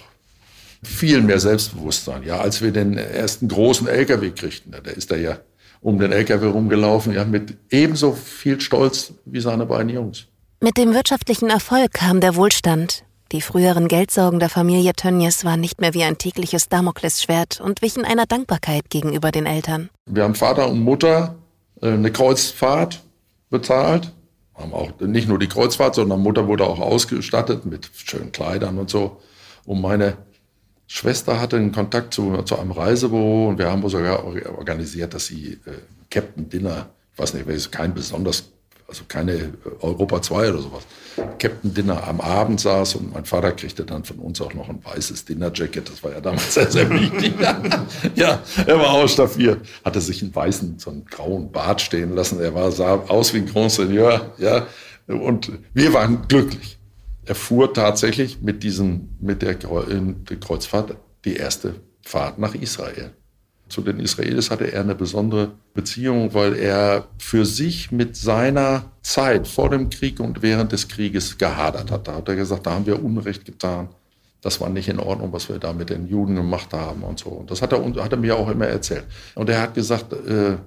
viel 0.83 1.21
mehr 1.21 1.39
Selbstbewusstsein. 1.39 2.23
Ja, 2.23 2.39
als 2.39 2.61
wir 2.61 2.71
den 2.71 2.97
ersten 2.97 3.47
großen 3.47 3.87
LKW 3.87 4.31
kriegten, 4.31 4.71
da 4.71 4.91
ist 4.91 5.11
er 5.11 5.17
ja 5.17 5.39
um 5.81 5.99
den 5.99 6.11
LKW 6.11 6.47
rumgelaufen, 6.47 7.13
ja, 7.13 7.23
mit 7.25 7.57
ebenso 7.69 8.13
viel 8.13 8.59
Stolz 8.59 9.13
wie 9.25 9.39
seine 9.39 9.65
beiden 9.65 9.89
Jungs. 9.89 10.25
Mit 10.61 10.77
dem 10.77 10.93
wirtschaftlichen 10.93 11.49
Erfolg 11.49 11.93
kam 11.93 12.19
der 12.19 12.35
Wohlstand. 12.35 13.03
Die 13.31 13.41
früheren 13.41 13.87
Geldsorgen 13.87 14.39
der 14.39 14.49
Familie 14.49 14.93
Tönnies 14.93 15.45
waren 15.45 15.61
nicht 15.61 15.79
mehr 15.79 15.93
wie 15.93 16.03
ein 16.03 16.17
tägliches 16.17 16.67
Damoklesschwert 16.67 17.61
und 17.61 17.81
wichen 17.81 18.03
einer 18.03 18.25
Dankbarkeit 18.25 18.89
gegenüber 18.89 19.31
den 19.31 19.45
Eltern. 19.45 19.89
Wir 20.07 20.23
haben 20.23 20.35
Vater 20.35 20.67
und 20.67 20.79
Mutter 20.79 21.35
äh, 21.81 21.91
eine 21.91 22.11
Kreuzfahrt 22.11 23.01
bezahlt. 23.49 24.11
Haben 24.55 24.73
auch 24.73 24.99
nicht 24.99 25.29
nur 25.29 25.39
die 25.39 25.47
Kreuzfahrt, 25.47 25.95
sondern 25.95 26.21
Mutter 26.21 26.47
wurde 26.47 26.65
auch 26.65 26.79
ausgestattet 26.79 27.65
mit 27.65 27.89
schönen 27.93 28.31
Kleidern 28.31 28.79
und 28.79 28.89
so. 28.89 29.21
Und 29.65 29.79
meine 29.79 30.17
Schwester 30.91 31.39
hatte 31.39 31.55
einen 31.55 31.71
Kontakt 31.71 32.15
zu, 32.15 32.41
zu 32.41 32.57
einem 32.57 32.71
Reisebüro 32.71 33.49
und 33.49 33.59
wir 33.59 33.69
haben 33.69 33.87
sogar 33.87 34.25
organisiert, 34.25 35.13
dass 35.13 35.27
sie 35.27 35.59
äh, 35.65 35.73
Captain 36.09 36.49
Dinner, 36.49 36.89
ich 37.13 37.19
weiß 37.19 37.35
nicht, 37.35 37.71
kein 37.71 37.93
besonders 37.93 38.51
also 38.87 39.03
keine 39.07 39.53
Europa 39.81 40.19
2 40.19 40.49
oder 40.49 40.59
sowas. 40.59 40.83
Captain 41.37 41.73
Dinner 41.73 42.07
am 42.07 42.19
Abend 42.19 42.59
saß 42.59 42.95
und 42.95 43.13
mein 43.13 43.23
Vater 43.23 43.51
kriegte 43.51 43.85
dann 43.85 44.03
von 44.03 44.17
uns 44.17 44.41
auch 44.41 44.55
noch 44.55 44.67
ein 44.67 44.83
weißes 44.83 45.25
Dinnerjacket. 45.25 45.87
Das 45.87 46.03
war 46.03 46.11
ja 46.11 46.21
damals 46.21 46.55
sehr, 46.55 46.71
sehr 46.71 46.89
wichtig. 46.89 47.33
ja, 48.15 48.41
er 48.65 48.79
war 48.79 48.93
ausstaffiert, 48.93 49.59
hatte 49.85 50.01
sich 50.01 50.23
einen 50.23 50.33
weißen, 50.33 50.79
so 50.79 50.89
einen 50.89 51.05
grauen 51.05 51.51
Bart 51.51 51.81
stehen 51.81 52.15
lassen. 52.15 52.41
Er 52.41 52.55
war, 52.55 52.71
sah 52.71 52.95
aus 52.95 53.31
wie 53.35 53.37
ein 53.37 53.45
Grand 53.45 53.71
Seigneur, 53.71 54.33
ja. 54.39 54.65
Und 55.07 55.51
wir 55.73 55.93
waren 55.93 56.27
glücklich. 56.27 56.78
Er 57.29 57.35
fuhr 57.35 57.71
tatsächlich 57.71 58.41
mit 58.41 58.63
diesem, 58.63 59.09
mit 59.21 59.43
der, 59.43 59.53
Kreuzfahrt 59.53 60.97
die 61.25 61.35
erste 61.35 61.75
Fahrt 62.01 62.39
nach 62.39 62.55
Israel. 62.55 63.11
Zu 63.67 63.81
den 63.81 63.99
Israelis 63.99 64.49
hatte 64.49 64.73
er 64.73 64.81
eine 64.81 64.95
besondere 64.95 65.51
Beziehung, 65.75 66.33
weil 66.33 66.55
er 66.55 67.07
für 67.19 67.45
sich 67.45 67.91
mit 67.91 68.15
seiner 68.15 68.85
Zeit 69.03 69.47
vor 69.47 69.69
dem 69.69 69.91
Krieg 69.91 70.19
und 70.19 70.41
während 70.41 70.71
des 70.71 70.87
Krieges 70.87 71.37
gehadert 71.37 71.91
hat. 71.91 72.07
Da 72.07 72.15
hat 72.15 72.27
er 72.29 72.35
gesagt, 72.35 72.65
da 72.65 72.71
haben 72.71 72.87
wir 72.87 73.03
Unrecht 73.03 73.45
getan. 73.45 73.89
Das 74.41 74.59
war 74.59 74.69
nicht 74.69 74.89
in 74.89 74.99
Ordnung, 74.99 75.31
was 75.31 75.49
wir 75.49 75.59
da 75.59 75.71
mit 75.71 75.91
den 75.91 76.07
Juden 76.07 76.33
gemacht 76.33 76.73
haben 76.73 77.03
und 77.03 77.19
so. 77.19 77.29
Und 77.29 77.51
das 77.51 77.61
hat 77.61 77.73
er, 77.73 78.03
hat 78.03 78.11
er 78.11 78.17
mir 78.17 78.37
auch 78.37 78.49
immer 78.49 78.65
erzählt. 78.65 79.05
Und 79.35 79.51
er 79.51 79.61
hat 79.61 79.75
gesagt, 79.75 80.13
äh, 80.13 80.53
äh, 80.53 80.57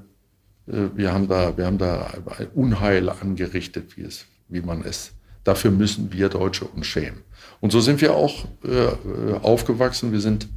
wir, 0.94 1.12
haben 1.12 1.26
da, 1.26 1.56
wir 1.56 1.66
haben 1.66 1.78
da 1.78 2.08
Unheil 2.54 3.08
angerichtet, 3.08 3.96
wie, 3.96 4.02
es, 4.02 4.26
wie 4.46 4.60
man 4.60 4.84
es. 4.84 5.10
Dafür 5.44 5.70
müssen 5.70 6.12
wir 6.12 6.28
Deutsche 6.28 6.64
uns 6.64 6.86
schämen. 6.86 7.22
Und 7.60 7.72
so 7.72 7.80
sind 7.80 8.00
wir 8.00 8.14
auch 8.14 8.44
äh, 8.64 9.34
aufgewachsen. 9.42 10.12
Wir 10.12 10.20
sind, 10.20 10.48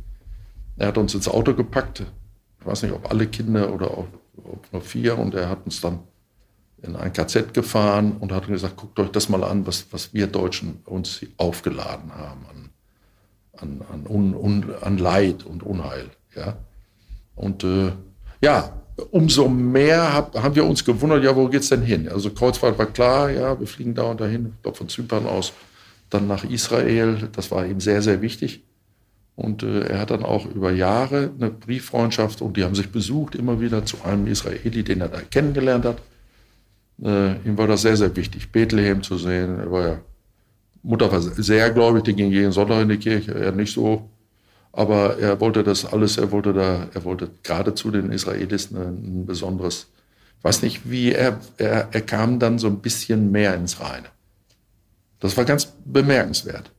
er 0.78 0.88
hat 0.88 0.98
uns 0.98 1.14
ins 1.16 1.28
Auto 1.28 1.54
gepackt, 1.54 2.04
ich 2.60 2.66
weiß 2.66 2.84
nicht, 2.84 2.94
ob 2.94 3.10
alle 3.10 3.28
Kinder 3.28 3.74
oder 3.74 3.98
ob, 3.98 4.08
ob 4.44 4.74
nur 4.74 4.82
vier. 4.82 5.18
Und 5.18 5.34
er 5.34 5.50
hat 5.50 5.66
uns 5.66 5.82
dann 5.82 6.00
in 6.82 6.96
ein 6.96 7.14
KZ 7.14 7.54
gefahren 7.54 8.18
und 8.20 8.32
hat 8.32 8.48
gesagt, 8.48 8.78
guckt 8.78 9.00
euch 9.00 9.10
das 9.10 9.30
mal 9.30 9.44
an, 9.44 9.66
was, 9.66 9.88
was 9.92 10.14
wir 10.14 10.28
Deutschen 10.28 10.82
uns 10.86 11.26
aufgeladen 11.38 12.14
haben 12.14 12.46
an, 12.50 12.70
an, 13.58 13.82
an, 13.92 14.08
un, 14.08 14.36
un, 14.36 14.76
an 14.82 14.98
Leid 14.98 15.44
und 15.44 15.64
Unheil. 15.64 16.10
Ja? 16.36 16.58
Und 17.36 17.64
äh, 17.64 17.92
ja, 18.42 18.74
umso 19.12 19.50
mehr 19.50 20.14
hab, 20.14 20.36
haben 20.42 20.56
wir 20.56 20.66
uns 20.66 20.86
gewundert, 20.86 21.24
ja, 21.24 21.36
wo 21.36 21.48
geht's 21.48 21.70
denn 21.70 21.82
hin? 21.82 22.08
Also 22.08 22.30
Kreuzfahrt 22.30 22.78
war 22.80 22.86
klar, 22.86 23.30
ja, 23.30 23.60
wir 23.60 23.68
fliegen 23.68 23.94
da 23.94 24.04
und 24.04 24.22
dahin, 24.22 24.54
ich 24.56 24.62
glaube 24.62 24.78
von 24.78 24.90
Zypern 24.90 25.26
aus, 25.26 25.54
dann 26.10 26.28
nach 26.28 26.44
Israel, 26.44 27.30
das 27.34 27.52
war 27.52 27.66
ihm 27.66 27.80
sehr, 27.80 28.02
sehr 28.02 28.22
wichtig. 28.22 28.64
Und 29.36 29.64
äh, 29.64 29.82
er 29.82 30.00
hat 30.00 30.12
dann 30.12 30.24
auch 30.24 30.46
über 30.46 30.72
Jahre 30.72 31.32
eine 31.38 31.50
Brieffreundschaft 31.50 32.42
und 32.42 32.56
die 32.56 32.64
haben 32.64 32.76
sich 32.76 32.90
besucht, 32.90 33.36
immer 33.36 33.60
wieder 33.60 33.86
zu 33.86 33.98
einem 34.04 34.28
Israeli, 34.28 34.84
den 34.84 35.02
er 35.02 35.10
da 35.10 35.20
kennengelernt 35.20 35.84
hat. 35.84 35.98
Äh, 37.04 37.36
ihm 37.46 37.58
war 37.58 37.68
das 37.68 37.82
sehr, 37.82 37.98
sehr 37.98 38.16
wichtig, 38.16 38.52
Bethlehem 38.54 39.04
zu 39.04 39.18
sehen. 39.18 39.60
Er 39.60 39.72
war 39.72 39.88
ja, 39.88 40.00
Mutter 40.84 41.12
war 41.12 41.20
sehr 41.20 41.70
gläubig, 41.72 42.04
die 42.04 42.14
ging 42.14 42.32
jeden 42.32 42.54
Sonntag 42.54 42.82
in 42.84 42.90
die 42.90 42.98
Kirche, 42.98 43.34
er 43.34 43.52
nicht 43.52 43.74
so. 43.74 44.10
Aber 44.78 45.18
er 45.20 45.40
wollte 45.40 45.64
das 45.64 45.86
alles, 45.86 46.18
er 46.18 46.32
wollte 46.32 46.52
da, 46.52 46.90
er 46.94 47.06
wollte 47.06 47.30
gerade 47.44 47.76
zu 47.76 47.92
den 47.92 48.12
Israelis 48.12 48.72
ein, 48.72 49.26
besonderes, 49.26 49.88
weiß 50.42 50.64
nicht 50.64 50.90
wie, 50.92 51.14
er, 51.14 51.40
er, 51.58 51.88
er 51.92 52.02
kam 52.02 52.40
dann 52.40 52.60
so 52.60 52.68
ein 52.68 52.80
bisschen 52.80 53.32
mehr 53.32 53.56
ins 53.56 53.80
Reine. 53.80 54.08
Das 55.22 55.38
war 55.38 55.46
ganz 55.46 55.74
bemerkenswert. 55.86 56.72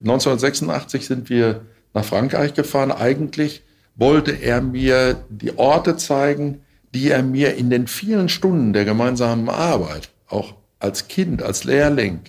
1986 0.00 1.06
sind 1.06 1.28
wir 1.28 1.66
nach 1.92 2.04
Frankreich 2.04 2.54
gefahren. 2.54 2.90
Eigentlich 2.90 3.62
wollte 3.94 4.32
er 4.32 4.62
mir 4.62 5.22
die 5.28 5.58
Orte 5.58 5.98
zeigen, 5.98 6.62
die 6.94 7.10
er 7.10 7.22
mir 7.22 7.56
in 7.56 7.68
den 7.68 7.88
vielen 7.88 8.30
Stunden 8.30 8.72
der 8.72 8.86
gemeinsamen 8.86 9.50
Arbeit, 9.50 10.08
auch 10.28 10.54
als 10.78 11.08
Kind, 11.08 11.42
als 11.42 11.64
Lehrling 11.64 12.20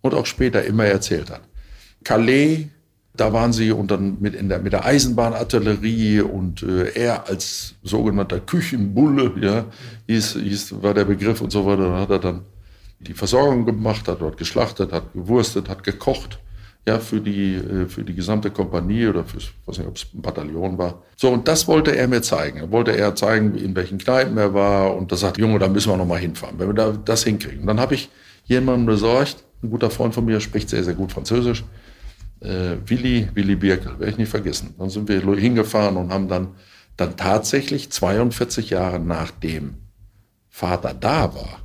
und 0.00 0.14
auch 0.14 0.26
später 0.26 0.62
immer 0.64 0.84
erzählt 0.84 1.28
hat. 1.28 1.40
Calais, 2.04 2.68
da 3.16 3.32
waren 3.32 3.52
sie 3.52 3.70
und 3.70 3.90
dann 3.90 4.16
mit, 4.20 4.34
der, 4.34 4.58
mit 4.58 4.72
der 4.72 4.84
Eisenbahnartillerie 4.84 6.20
und 6.20 6.62
äh, 6.62 6.90
er 6.94 7.28
als 7.28 7.74
sogenannter 7.82 8.40
Küchenbulle, 8.40 9.32
ja, 9.40 9.64
hieß, 10.08 10.34
hieß, 10.34 10.82
war 10.82 10.94
der 10.94 11.04
Begriff 11.04 11.40
und 11.40 11.50
so 11.50 11.64
weiter. 11.64 11.90
Da 11.90 12.00
hat 12.00 12.10
er 12.10 12.18
dann 12.18 12.40
die 12.98 13.14
Versorgung 13.14 13.64
gemacht, 13.66 14.08
hat 14.08 14.20
dort 14.20 14.36
geschlachtet, 14.36 14.92
hat 14.92 15.12
gewurstet, 15.12 15.68
hat 15.68 15.84
gekocht 15.84 16.38
ja, 16.86 16.98
für 16.98 17.20
die, 17.20 17.54
äh, 17.54 17.86
für 17.86 18.02
die 18.02 18.14
gesamte 18.14 18.50
Kompanie 18.50 19.06
oder 19.06 19.24
für, 19.24 19.38
weiß 19.38 19.78
nicht, 19.78 19.88
ob 19.88 19.96
es 19.96 20.06
ein 20.12 20.20
Bataillon 20.20 20.76
war. 20.76 21.02
So, 21.16 21.30
und 21.30 21.48
das 21.48 21.66
wollte 21.66 21.96
er 21.96 22.08
mir 22.08 22.20
zeigen. 22.20 22.58
Er 22.58 22.70
wollte 22.70 22.96
er 22.96 23.14
zeigen, 23.14 23.54
in 23.54 23.74
welchen 23.74 23.98
Kneipen 23.98 24.36
er 24.36 24.52
war 24.52 24.94
und 24.94 25.10
da 25.10 25.16
sagt, 25.16 25.38
Junge, 25.38 25.58
da 25.58 25.68
müssen 25.68 25.90
wir 25.90 25.96
noch 25.96 26.06
mal 26.06 26.18
hinfahren, 26.18 26.58
wenn 26.58 26.68
wir 26.68 26.74
da 26.74 26.92
das 26.92 27.24
hinkriegen. 27.24 27.60
Und 27.60 27.66
dann 27.68 27.80
habe 27.80 27.94
ich 27.94 28.10
jemanden 28.44 28.86
besorgt, 28.86 29.44
ein 29.62 29.70
guter 29.70 29.88
Freund 29.88 30.14
von 30.14 30.26
mir, 30.26 30.40
spricht 30.40 30.68
sehr, 30.68 30.84
sehr 30.84 30.94
gut 30.94 31.12
Französisch, 31.12 31.64
äh, 32.44 32.76
Willi, 32.86 33.28
Willi 33.34 33.56
Birkel, 33.56 33.98
werde 33.98 34.12
ich 34.12 34.18
nicht 34.18 34.28
vergessen. 34.28 34.74
Dann 34.78 34.90
sind 34.90 35.08
wir 35.08 35.20
hingefahren 35.36 35.96
und 35.96 36.12
haben 36.12 36.28
dann, 36.28 36.48
dann 36.96 37.16
tatsächlich 37.16 37.90
42 37.90 38.70
Jahre 38.70 39.00
nachdem 39.00 39.74
Vater 40.48 40.94
da 40.94 41.34
war, 41.34 41.62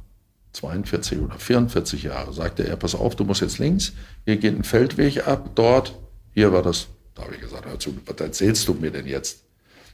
42 0.53 1.19
oder 1.19 1.37
44 1.37 2.03
Jahre, 2.03 2.33
sagte 2.33 2.67
er, 2.67 2.75
pass 2.75 2.95
auf, 2.95 3.15
du 3.15 3.23
musst 3.23 3.41
jetzt 3.41 3.59
links, 3.59 3.93
hier 4.25 4.37
geht 4.37 4.57
ein 4.57 4.63
Feldweg 4.63 5.27
ab, 5.27 5.51
dort, 5.53 5.97
hier 6.33 6.51
war 6.51 6.63
das, 6.63 6.87
da 7.13 7.23
habe 7.23 7.35
ich 7.35 7.41
gesagt, 7.41 7.65
hör 7.65 7.79
zu, 7.79 7.95
was 8.05 8.19
erzählst 8.19 8.67
du 8.67 8.73
mir 8.73 8.91
denn 8.91 9.05
jetzt? 9.05 9.43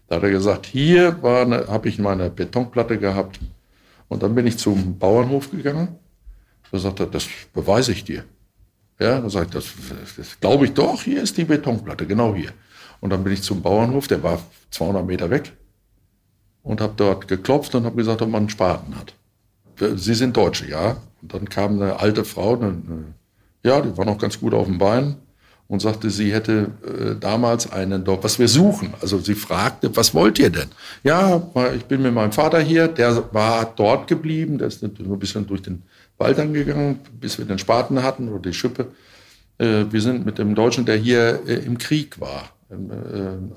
Da 0.08 0.18
hat 0.18 0.24
er 0.24 0.30
gesagt, 0.30 0.66
hier 0.66 1.18
habe 1.22 1.90
ich 1.90 2.00
meine 2.00 2.30
Betonplatte 2.30 2.98
gehabt 2.98 3.40
und 4.08 4.24
dann 4.24 4.36
bin 4.36 4.46
ich 4.48 4.58
zum 4.58 4.98
Bauernhof 5.00 5.52
gegangen. 5.52 6.00
Da 6.72 6.78
sagt 6.78 7.00
er, 7.00 7.08
das 7.08 7.28
beweise 7.54 7.92
ich 7.92 8.04
dir. 8.04 8.24
Ja, 9.00 9.20
da 9.20 9.30
sagt 9.30 9.56
das, 9.56 9.66
das 10.16 10.40
glaube 10.40 10.66
ich 10.66 10.74
doch, 10.74 11.04
hier 11.04 11.22
ist 11.22 11.38
die 11.38 11.46
Betonplatte, 11.46 12.08
genau 12.08 12.34
hier. 12.34 12.52
Und 13.02 13.10
dann 13.10 13.24
bin 13.24 13.34
ich 13.34 13.44
zum 13.44 13.62
Bauernhof, 13.62 14.08
der 14.08 14.24
war 14.24 14.42
200 14.72 15.06
Meter 15.06 15.30
weg 15.30 15.52
und 16.64 16.82
habe 16.82 16.94
dort 16.96 17.28
geklopft 17.28 17.76
und 17.76 17.86
habe 17.86 17.98
gesagt, 17.98 18.22
ob 18.22 18.30
man 18.30 18.44
einen 18.44 18.50
Spaten 18.50 18.96
hat. 18.96 19.14
Sie 20.00 20.16
sind 20.16 20.38
Deutsche, 20.38 20.70
ja. 20.70 20.98
Und 21.22 21.34
dann 21.34 21.50
kam 21.50 21.82
eine 21.82 22.00
alte 22.00 22.24
Frau, 22.24 22.56
eine, 22.56 22.68
eine, 22.68 23.14
ja, 23.64 23.82
die 23.82 23.98
war 23.98 24.06
noch 24.06 24.18
ganz 24.18 24.40
gut 24.40 24.54
auf 24.54 24.68
dem 24.68 24.78
Bein 24.78 25.18
und 25.68 25.82
sagte, 25.82 26.10
sie 26.10 26.32
hätte 26.32 26.72
äh, 26.86 27.16
damals 27.20 27.72
einen 27.72 28.04
dort, 28.04 28.24
was 28.24 28.38
wir 28.38 28.48
suchen. 28.48 28.94
Also 29.02 29.20
sie 29.20 29.34
fragte, 29.34 29.96
was 29.96 30.14
wollt 30.14 30.38
ihr 30.38 30.52
denn? 30.52 30.70
Ja, 31.04 31.42
ich 31.76 31.86
bin 31.86 32.04
mit 32.04 32.14
meinem 32.14 32.32
Vater 32.32 32.60
hier, 32.60 32.88
der 32.88 33.34
war 33.34 33.74
dort 33.76 34.08
geblieben, 34.08 34.58
der 34.58 34.68
ist 34.68 34.84
ein 34.84 34.94
bisschen 35.20 35.48
durch 35.48 35.64
den 35.64 35.82
Wald 36.18 36.40
angegangen, 36.40 37.00
bis 37.20 37.38
wir 37.38 37.46
den 37.46 37.58
Spaten 37.58 38.04
hatten 38.04 38.30
oder 38.30 38.50
die 38.50 38.54
Schippe. 38.54 38.88
Äh, 39.58 39.86
wir 39.90 40.02
sind 40.02 40.26
mit 40.26 40.38
dem 40.38 40.54
Deutschen, 40.54 40.86
der 40.86 40.98
hier 40.98 41.42
äh, 41.48 41.56
im 41.56 41.78
Krieg 41.78 42.20
war, 42.20 42.50
äh, 42.70 42.76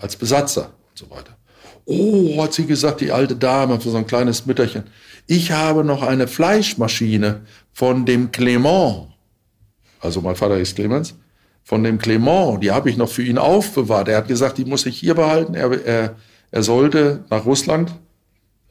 als 0.01 0.16
Besatzer 0.16 0.71
und 0.90 0.99
so 0.99 1.11
weiter. 1.11 1.37
Oh, 1.85 2.42
hat 2.42 2.53
sie 2.53 2.66
gesagt, 2.66 3.01
die 3.01 3.12
alte 3.12 3.37
Dame, 3.37 3.79
so 3.81 3.97
ein 3.97 4.07
kleines 4.07 4.44
Mütterchen. 4.44 4.85
Ich 5.27 5.53
habe 5.53 5.85
noch 5.85 6.03
eine 6.03 6.27
Fleischmaschine 6.27 7.42
von 7.73 8.07
dem 8.07 8.31
Clement. 8.31 9.09
Also 10.01 10.21
mein 10.21 10.37
Vater 10.37 10.59
ist 10.59 10.77
Clemens. 10.77 11.14
Von 11.68 11.85
dem 11.85 11.98
Clement, 11.98 12.62
die 12.62 12.70
habe 12.70 12.88
ich 12.88 12.96
noch 12.96 13.11
für 13.11 13.22
ihn 13.22 13.37
aufbewahrt. 13.37 14.09
Er 14.09 14.16
hat 14.16 14.28
gesagt, 14.28 14.57
die 14.57 14.64
muss 14.64 14.87
ich 14.87 14.98
hier 14.98 15.14
behalten. 15.14 15.52
Er, 15.52 15.70
er, 15.85 16.14
er 16.50 16.62
sollte 16.62 17.24
nach 17.28 17.44
Russland 17.44 17.92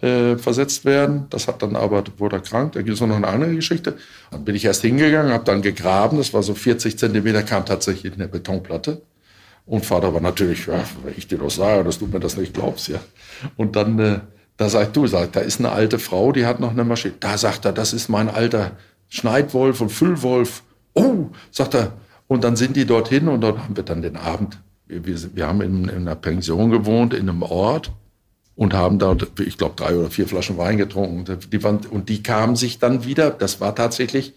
äh, 0.02 0.36
versetzt 0.36 0.84
werden. 0.84 1.28
Das 1.30 1.48
hat 1.48 1.62
dann 1.62 1.76
aber, 1.76 2.04
wurde 2.18 2.38
er 2.38 2.42
krank. 2.42 2.72
Da 2.72 2.82
gibt 2.82 2.96
es 2.96 3.02
noch 3.02 3.16
eine 3.16 3.28
andere 3.28 3.54
Geschichte. 3.54 3.98
Dann 4.32 4.46
bin 4.46 4.56
ich 4.56 4.66
erst 4.66 4.82
hingegangen, 4.82 5.32
habe 5.32 5.44
dann 5.44 5.62
gegraben. 5.62 6.18
Das 6.18 6.34
war 6.34 6.42
so 6.42 6.56
40 6.56 6.98
Zentimeter, 6.98 7.44
kam 7.44 7.68
tatsächlich 7.68 8.14
eine 8.14 8.28
Betonplatte. 8.28 9.04
Und 9.68 9.86
Vater 9.86 10.12
war 10.16 10.22
natürlich, 10.22 10.66
ja, 10.66 10.84
wenn 11.04 11.14
ich 11.16 11.28
dir 11.28 11.38
das 11.38 11.54
sage, 11.54 11.84
dass 11.84 12.00
du 12.00 12.08
mir 12.08 12.20
das 12.20 12.36
nicht 12.36 12.56
glaubst, 12.56 12.88
ja. 12.88 13.00
Und 13.58 13.76
dann 13.76 14.00
äh, 14.00 14.20
Da 14.58 14.70
sagt 14.70 14.96
du, 14.98 15.06
sagt, 15.06 15.36
da 15.36 15.42
ist 15.42 15.60
eine 15.60 15.72
alte 15.72 16.00
Frau, 16.00 16.32
die 16.32 16.48
hat 16.48 16.60
noch 16.60 16.72
eine 16.72 16.84
Maschine. 16.84 17.14
Da 17.20 17.38
sagt 17.38 17.64
er, 17.66 17.74
das 17.74 17.94
ist 17.94 18.10
mein 18.10 18.28
alter 18.28 18.72
Schneidwolf 19.08 19.82
und 19.82 19.92
Füllwolf. 19.92 20.64
Oh, 20.96 21.28
sagt 21.52 21.76
er. 21.76 21.94
Und 22.28 22.44
dann 22.44 22.56
sind 22.56 22.76
die 22.76 22.86
dorthin 22.86 23.28
und 23.28 23.42
dort 23.42 23.60
haben 23.60 23.76
wir 23.76 23.84
dann 23.84 24.02
den 24.02 24.18
Abend. 24.18 24.60
Wir, 24.86 25.06
wir, 25.06 25.36
wir 25.36 25.48
haben 25.48 25.62
in, 25.62 25.86
in 25.86 25.90
einer 25.90 26.16
Pension 26.16 26.72
gewohnt, 26.72 27.14
in 27.14 27.30
einem 27.30 27.42
Ort 27.42 27.92
und 28.56 28.74
haben 28.74 29.00
dort, 29.00 29.40
ich 29.40 29.58
glaube, 29.58 29.76
drei 29.76 29.96
oder 29.96 30.10
vier 30.10 30.28
Flaschen 30.28 30.58
Wein 30.58 30.78
getrunken. 30.78 31.40
Die 31.52 31.64
waren, 31.64 31.80
und 31.90 32.10
die 32.10 32.24
kamen 32.24 32.56
sich 32.56 32.80
dann 32.80 33.06
wieder, 33.06 33.30
das 33.30 33.62
war 33.62 33.76
tatsächlich 33.76 34.34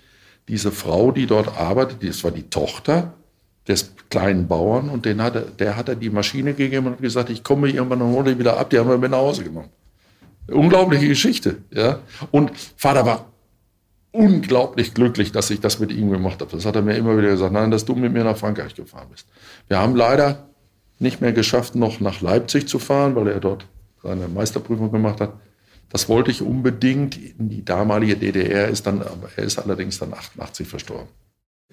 diese 0.48 0.70
Frau, 0.70 1.10
die 1.10 1.26
dort 1.26 1.56
arbeitet, 1.58 2.06
das 2.08 2.22
war 2.22 2.30
die 2.30 2.44
Tochter 2.44 3.14
des 3.66 3.92
kleinen 4.10 4.48
Bauern 4.48 4.88
und 4.88 5.04
den 5.04 5.22
hat 5.22 5.36
er, 5.36 5.42
der 5.42 5.76
hat 5.76 5.88
er 5.88 5.94
die 5.94 6.10
Maschine 6.10 6.54
gegeben 6.54 6.86
und 6.88 7.00
gesagt, 7.00 7.30
ich 7.30 7.44
komme 7.44 7.68
irgendwann 7.68 8.02
und 8.02 8.12
hole 8.12 8.32
die 8.32 8.38
wieder 8.38 8.58
ab, 8.58 8.70
die 8.70 8.78
haben 8.78 8.88
wir 8.88 8.98
mit 8.98 9.10
nach 9.10 9.18
Hause 9.18 9.44
genommen. 9.44 9.68
Unglaubliche 10.48 11.06
Geschichte, 11.06 11.58
ja. 11.70 12.00
Und 12.32 12.50
Vater 12.76 13.06
war 13.06 13.29
unglaublich 14.12 14.94
glücklich, 14.94 15.32
dass 15.32 15.50
ich 15.50 15.60
das 15.60 15.78
mit 15.78 15.92
ihm 15.92 16.10
gemacht 16.10 16.40
habe. 16.40 16.50
Das 16.50 16.66
hat 16.66 16.76
er 16.76 16.82
mir 16.82 16.96
immer 16.96 17.16
wieder 17.16 17.30
gesagt, 17.30 17.52
nein, 17.52 17.70
dass 17.70 17.84
du 17.84 17.94
mit 17.94 18.12
mir 18.12 18.24
nach 18.24 18.36
Frankreich 18.36 18.74
gefahren 18.74 19.08
bist. 19.10 19.26
Wir 19.68 19.78
haben 19.78 19.94
leider 19.94 20.48
nicht 20.98 21.20
mehr 21.20 21.32
geschafft, 21.32 21.74
noch 21.74 22.00
nach 22.00 22.20
Leipzig 22.20 22.68
zu 22.68 22.78
fahren, 22.78 23.14
weil 23.14 23.28
er 23.28 23.40
dort 23.40 23.66
seine 24.02 24.28
Meisterprüfung 24.28 24.90
gemacht 24.90 25.20
hat. 25.20 25.34
Das 25.88 26.08
wollte 26.08 26.30
ich 26.30 26.42
unbedingt. 26.42 27.16
In 27.16 27.48
die 27.48 27.64
damalige 27.64 28.16
DDR 28.16 28.68
ist 28.68 28.86
dann, 28.86 29.02
er 29.36 29.42
ist 29.42 29.58
allerdings 29.58 29.98
dann 29.98 30.12
88 30.12 30.66
verstorben. 30.66 31.08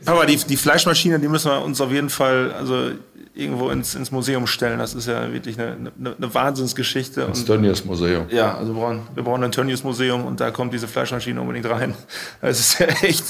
Aber 0.05 0.25
die, 0.25 0.37
die 0.37 0.57
Fleischmaschine, 0.57 1.19
die 1.19 1.27
müssen 1.27 1.51
wir 1.51 1.61
uns 1.61 1.81
auf 1.81 1.91
jeden 1.91 2.09
Fall 2.09 2.51
also 2.51 2.91
irgendwo 3.33 3.69
ins, 3.69 3.95
ins 3.95 4.11
Museum 4.11 4.47
stellen. 4.47 4.79
Das 4.79 4.93
ist 4.93 5.07
ja 5.07 5.31
wirklich 5.31 5.59
eine, 5.59 5.91
eine, 5.99 6.15
eine 6.15 6.33
Wahnsinnsgeschichte. 6.33 7.25
Das 7.27 7.45
Tönnies 7.45 7.85
Museum. 7.85 8.25
Ja, 8.29 8.55
also 8.55 8.75
wir 8.75 8.81
brauchen, 8.81 9.07
wir 9.13 9.23
brauchen 9.23 9.43
ein 9.43 9.51
Tönnies 9.51 9.83
Museum 9.83 10.25
und 10.25 10.39
da 10.39 10.51
kommt 10.51 10.73
diese 10.73 10.87
Fleischmaschine 10.87 11.39
unbedingt 11.41 11.69
rein. 11.69 11.95
Das 12.41 12.59
ist 12.59 12.79
ja 12.79 12.87
echt, 13.01 13.23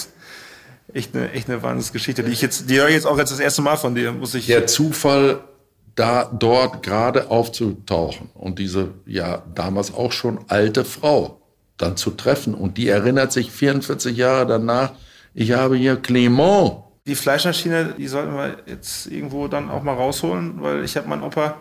echt 0.93 1.15
eine, 1.15 1.32
echt 1.32 1.49
eine 1.49 1.62
Wahnsinnsgeschichte, 1.63 2.23
die 2.23 2.32
ich 2.32 2.41
jetzt, 2.41 2.69
die 2.69 2.80
höre 2.80 2.88
ich 2.88 2.95
jetzt 2.95 3.08
auch 3.08 3.17
jetzt 3.17 3.32
das 3.32 3.39
erste 3.39 3.62
Mal 3.62 3.77
von 3.77 3.95
dir. 3.95 4.12
Muss 4.12 4.34
ich 4.34 4.47
Der 4.47 4.67
Zufall, 4.67 5.39
da 5.95 6.25
dort 6.25 6.84
gerade 6.84 7.30
aufzutauchen 7.32 8.30
und 8.36 8.60
diese 8.60 8.93
ja 9.06 9.41
damals 9.56 9.93
auch 9.93 10.12
schon 10.12 10.39
alte 10.47 10.86
Frau 10.86 11.41
dann 11.77 11.97
zu 11.97 12.12
treffen 12.12 12.53
und 12.53 12.77
die 12.77 12.88
erinnert 12.88 13.32
sich 13.32 13.51
44 13.51 14.15
Jahre 14.15 14.45
danach, 14.45 14.91
ich 15.38 15.52
habe 15.52 15.78
hier 15.78 16.02
Clément. 16.02 16.84
Die 17.06 17.13
Fleischmaschine, 17.13 17.93
die 17.97 18.08
sollten 18.08 18.36
wir 18.36 18.58
jetzt 18.65 19.06
irgendwo 19.06 19.47
dann 19.47 19.69
auch 19.69 19.84
mal 19.84 19.93
rausholen, 19.93 20.56
weil 20.62 20.84
ich 20.84 20.97
habe 20.97 21.08
meinen 21.08 21.21
Opa, 21.21 21.58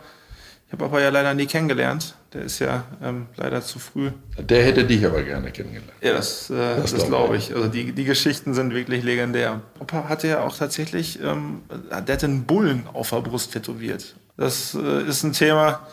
ich 0.67 0.73
habe 0.73 0.87
Opa 0.87 0.99
ja 0.99 1.11
leider 1.11 1.35
nie 1.35 1.47
kennengelernt. 1.47 2.15
Der 2.33 2.43
ist 2.43 2.59
ja 2.59 2.85
ähm, 3.03 3.27
leider 3.37 3.61
zu 3.61 3.79
früh. 3.79 4.11
Der 4.39 4.65
hätte 4.65 4.85
dich 4.85 5.05
aber 5.05 5.23
gerne 5.23 5.53
kennengelernt. 5.53 5.93
Ja, 6.01 6.15
das, 6.15 6.49
äh, 6.49 6.55
das, 6.55 6.93
das 6.93 7.07
glaube 7.07 7.37
ich. 7.37 7.55
Also 7.55 7.69
die, 7.69 7.93
die 7.93 8.05
Geschichten 8.05 8.55
sind 8.55 8.73
wirklich 8.75 9.05
legendär. 9.05 9.61
Opa 9.79 10.09
hatte 10.09 10.27
ja 10.27 10.41
auch 10.41 10.57
tatsächlich, 10.57 11.21
ähm, 11.23 11.61
der 11.91 12.15
hatte 12.15 12.27
einen 12.27 12.45
Bullen 12.45 12.85
auf 12.93 13.11
der 13.11 13.21
Brust 13.21 13.53
tätowiert. 13.53 14.17
Das 14.39 14.75
äh, 14.75 15.03
ist 15.03 15.23
ein 15.23 15.35
Thema, 15.35 15.87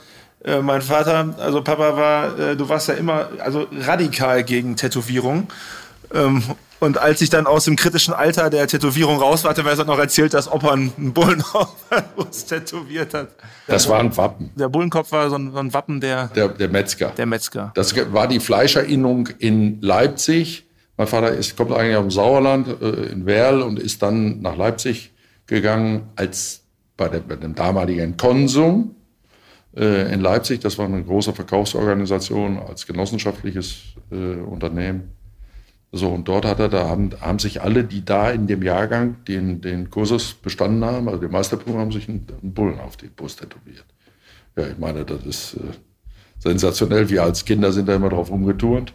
äh, 0.46 0.62
mein 0.62 0.82
Vater, 0.82 1.36
also 1.38 1.62
Papa 1.62 1.98
war, 1.98 2.39
äh, 2.39 2.56
du 2.56 2.67
warst 2.69 2.88
ja 2.88 2.93
immer 2.93 3.28
also 3.39 3.67
radikal 3.72 4.43
gegen 4.46 4.78
Tätowierung. 4.78 5.48
Ähm, 6.13 6.43
und 6.84 6.98
als 6.98 7.22
ich 7.22 7.30
dann 7.30 7.48
aus 7.48 7.65
dem 7.65 7.76
kritischen 7.76 8.13
Alter 8.13 8.50
der 8.50 8.67
Tätowierung 8.67 9.17
raus 9.17 9.43
war, 9.43 9.52
hat 9.52 9.58
er 9.58 9.63
mir 9.63 9.86
noch 9.86 9.98
erzählt, 9.98 10.34
dass 10.34 10.52
Opa 10.52 10.74
einen 10.74 10.91
Bullen 11.13 11.41
auf 11.54 11.76
uns 12.15 12.46
tätowiert 12.46 13.13
hat. 13.13 13.30
Das 13.67 13.88
war 13.88 14.00
ein 14.00 14.15
Wappen. 14.17 14.52
Der 14.56 14.69
Bullenkopf 14.69 15.12
war 15.12 15.30
so 15.30 15.38
ein, 15.38 15.52
so 15.52 15.60
ein 15.60 15.74
Wappen 15.74 16.02
der, 16.02 16.28
der, 16.28 16.50
der 16.50 16.67
Metzger. 16.67 17.10
Der 17.17 17.26
Metzger. 17.26 17.72
Das 17.76 17.96
war 18.12 18.28
die 18.28 18.39
Fleischerinnung 18.39 19.30
in 19.39 19.82
Leipzig. 19.82 20.65
Mein 20.98 21.08
Vater 21.08 21.32
ist, 21.32 21.56
kommt 21.56 21.72
eigentlich 21.72 21.96
aus 21.96 22.04
dem 22.04 22.12
Sauerland, 22.12 22.67
äh, 22.82 23.12
in 23.12 23.26
Werl, 23.26 23.62
und 23.62 23.80
ist 23.80 24.02
dann 24.02 24.41
nach 24.41 24.58
Leipzig 24.58 25.12
gegangen 25.48 26.10
als 26.15 26.63
bei, 26.98 27.08
der, 27.08 27.19
bei 27.19 27.36
dem 27.36 27.56
damaligen 27.56 28.17
Konsum 28.17 28.96
äh, 29.76 30.13
in 30.13 30.22
Leipzig. 30.22 30.60
Das 30.60 30.78
war 30.78 30.86
eine 30.86 31.04
große 31.04 31.34
Verkaufsorganisation 31.34 32.60
als 32.60 32.86
genossenschaftliches 32.86 33.96
äh, 34.12 34.15
Unternehmen. 34.15 35.22
So, 35.95 36.10
und 36.10 36.27
dort 36.27 36.43
hat 36.45 36.60
er, 36.60 36.69
da 36.69 36.89
haben, 36.89 37.12
haben 37.21 37.38
sich 37.38 37.62
alle, 37.62 37.84
die 37.84 38.03
da 38.03 38.32
in 38.32 38.47
dem 38.47 38.63
Jahrgang 38.63 39.23
den, 39.27 39.62
den 39.62 39.91
Kursus 39.91 40.34
bestanden 40.34 40.84
haben, 40.84 41.08
also 41.08 41.21
den 41.21 41.29
Meisterprüfung, 41.29 41.79
haben 41.79 41.91
sich 41.91 42.10
einen, 42.10 42.25
einen, 42.41 42.51
Bullen 42.51 42.79
auf 42.79 42.97
die 42.97 43.10
Brust 43.10 43.41
tätowiert. 43.41 43.86
Ja, 44.58 44.65
ich 44.65 44.79
meine, 44.79 45.06
das 45.06 45.23
ist 45.23 45.53
äh, 45.53 45.73
sensationell. 46.39 47.08
Wir 47.10 47.21
als 47.21 47.45
Kinder 47.45 47.71
sind 47.71 47.88
da 47.88 47.93
immer 47.95 48.10
drauf 48.10 48.32
rumgeturnt. 48.32 48.91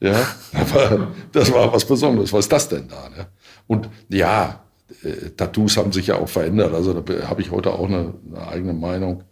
Ja, 0.00 0.26
aber 0.54 1.08
das 1.32 1.52
war 1.52 1.70
was 1.70 1.84
Besonderes. 1.84 2.32
Was 2.32 2.46
ist 2.46 2.52
das 2.52 2.66
denn 2.66 2.88
da? 2.88 3.10
Ne? 3.10 3.26
Und 3.66 3.90
ja, 4.08 4.64
äh, 5.02 5.28
Tattoos 5.36 5.76
haben 5.76 5.92
sich 5.92 6.06
ja 6.06 6.16
auch 6.16 6.30
verändert. 6.30 6.72
Also 6.72 6.98
da 6.98 7.28
habe 7.28 7.42
ich 7.42 7.50
heute 7.50 7.74
auch 7.74 7.88
eine, 7.88 8.14
eine 8.30 8.48
eigene 8.48 8.72
Meinung. 8.72 9.22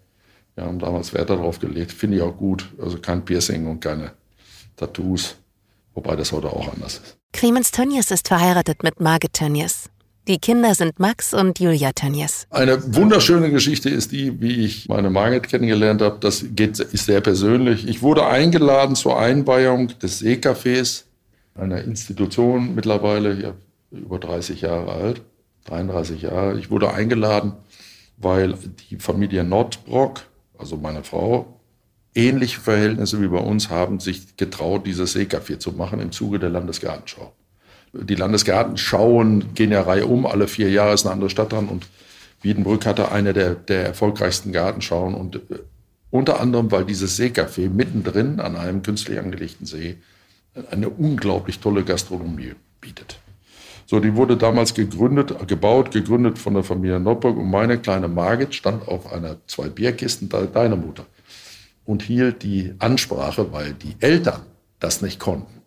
Wir 0.55 0.67
haben 0.67 0.79
damals 0.79 1.15
Wert 1.15 1.31
darauf 1.31 1.61
gelegt. 1.61 1.93
Finde 1.93 2.19
ich 2.19 2.23
auch 2.23 2.37
gut. 2.37 2.69
Also 2.79 2.99
kein 2.99 3.25
Piercing 3.25 3.67
und 3.67 3.81
keine 3.81 4.13
Tattoos. 4.77 5.40
Wobei 6.03 6.17
das 6.17 6.33
heute 6.33 6.49
auch 6.49 6.73
anders 6.73 6.95
ist. 6.95 7.19
Clemens 7.35 7.73
Tönnies 7.73 8.11
ist 8.11 8.29
verheiratet 8.29 8.83
mit 8.83 9.01
Margit 9.01 9.35
Tönnies. 9.35 9.91
Die 10.29 10.39
Kinder 10.39 10.75
sind 10.75 10.99
Max 10.99 11.35
und 11.35 11.61
Julia 11.61 11.93
Tönnies. 11.93 12.47
Eine 12.49 12.95
wunderschöne 12.95 13.51
Geschichte 13.51 13.91
ist 13.91 14.11
die, 14.11 14.41
wie 14.41 14.65
ich 14.65 14.89
meine 14.89 15.11
Margit 15.11 15.49
kennengelernt 15.49 16.01
habe. 16.01 16.17
Das 16.19 16.43
geht, 16.57 16.79
ist 16.79 17.05
sehr 17.05 17.21
persönlich. 17.21 17.87
Ich 17.87 18.01
wurde 18.01 18.27
eingeladen 18.27 18.97
zur 18.97 19.21
Einweihung 19.21 19.89
des 19.99 20.23
Seecafés, 20.23 21.05
einer 21.55 21.85
Institution 21.85 22.75
mittlerweile, 22.75 23.39
ja, 23.39 23.53
über 23.91 24.19
30 24.19 24.63
Jahre 24.63 24.93
alt, 24.93 25.21
33 25.67 26.23
Jahre. 26.23 26.59
Ich 26.59 26.71
wurde 26.71 26.95
eingeladen, 26.95 27.53
weil 28.17 28.55
die 28.89 28.97
Familie 28.97 29.45
Nordbrock, 29.45 30.23
also 30.57 30.79
meine 30.79 31.05
Frau, 31.05 31.60
ähnliche 32.15 32.61
Verhältnisse 32.61 33.21
wie 33.21 33.29
bei 33.29 33.39
uns 33.39 33.71
haben 33.71 34.01
sich 34.01 34.37
getraut, 34.37 34.87
dieses 34.87 35.15
Seecafé 35.15 35.59
zu 35.59 35.73
machen 35.73 36.01
im 36.01 36.13
Zuge 36.13 36.39
der 36.39 36.51
Landesgartenschau. 36.51 37.33
Die 37.93 38.15
Landesgartenschauen 38.15 39.55
gehen 39.55 39.73
ja 39.73 39.83
Reihe 39.83 40.07
um, 40.07 40.27
alle 40.27 40.49
vier 40.49 40.71
Jahre 40.71 40.95
ist 40.95 41.07
eine 41.07 41.13
andere 41.13 41.31
Stadt 41.31 41.53
dran 41.53 41.69
und 41.69 41.87
Wiedenbrück 42.43 42.87
hatte 42.87 43.13
eine 43.13 43.33
der, 43.33 43.55
der 43.55 43.85
erfolgreichsten 43.85 44.53
Gartenschauen 44.53 45.15
und 45.15 45.37
äh, 45.37 45.59
unter 46.11 46.41
anderem, 46.41 46.73
weil 46.73 46.85
dieses 46.85 47.19
Seecafé 47.19 47.69
mittendrin 47.69 48.41
an 48.41 48.57
einem 48.57 48.83
künstlich 48.83 49.19
angelegten 49.19 49.67
See 49.67 49.99
eine 50.71 50.89
unglaublich 50.89 51.61
tolle 51.61 51.85
Gastronomie 51.85 52.55
bietet. 52.81 53.21
So, 53.87 54.01
die 54.01 54.17
wurde 54.17 54.37
damals 54.37 54.75
gegründet, 54.75 55.35
gebaut, 55.47 55.93
gegründet 55.93 56.39
von 56.39 56.55
der 56.55 56.65
Familie 56.65 56.99
Nordburg 56.99 57.37
und 57.37 57.51
meine 57.51 57.79
kleine 57.79 58.09
Margit 58.09 58.55
stand 58.55 58.89
auf 58.89 59.13
einer 59.13 59.37
zwei 59.47 59.69
Bierkisten, 59.69 60.29
deine 60.29 60.77
Mutter 60.77 61.07
und 61.91 62.05
hielt 62.05 62.45
die 62.45 62.73
Ansprache, 62.79 63.53
weil 63.53 63.73
die 63.73 63.97
Eltern 63.99 64.43
das 64.79 65.03
nicht 65.03 65.19
konnten. 65.19 65.63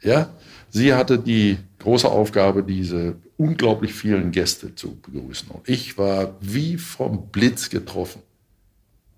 Ja? 0.00 0.30
Sie 0.70 0.94
hatte 0.94 1.18
die 1.18 1.58
große 1.80 2.08
Aufgabe, 2.08 2.62
diese 2.62 3.16
unglaublich 3.36 3.92
vielen 3.92 4.30
Gäste 4.30 4.74
zu 4.74 4.96
begrüßen. 4.98 5.50
Und 5.50 5.68
ich 5.68 5.98
war 5.98 6.34
wie 6.40 6.78
vom 6.78 7.28
Blitz 7.28 7.68
getroffen, 7.68 8.22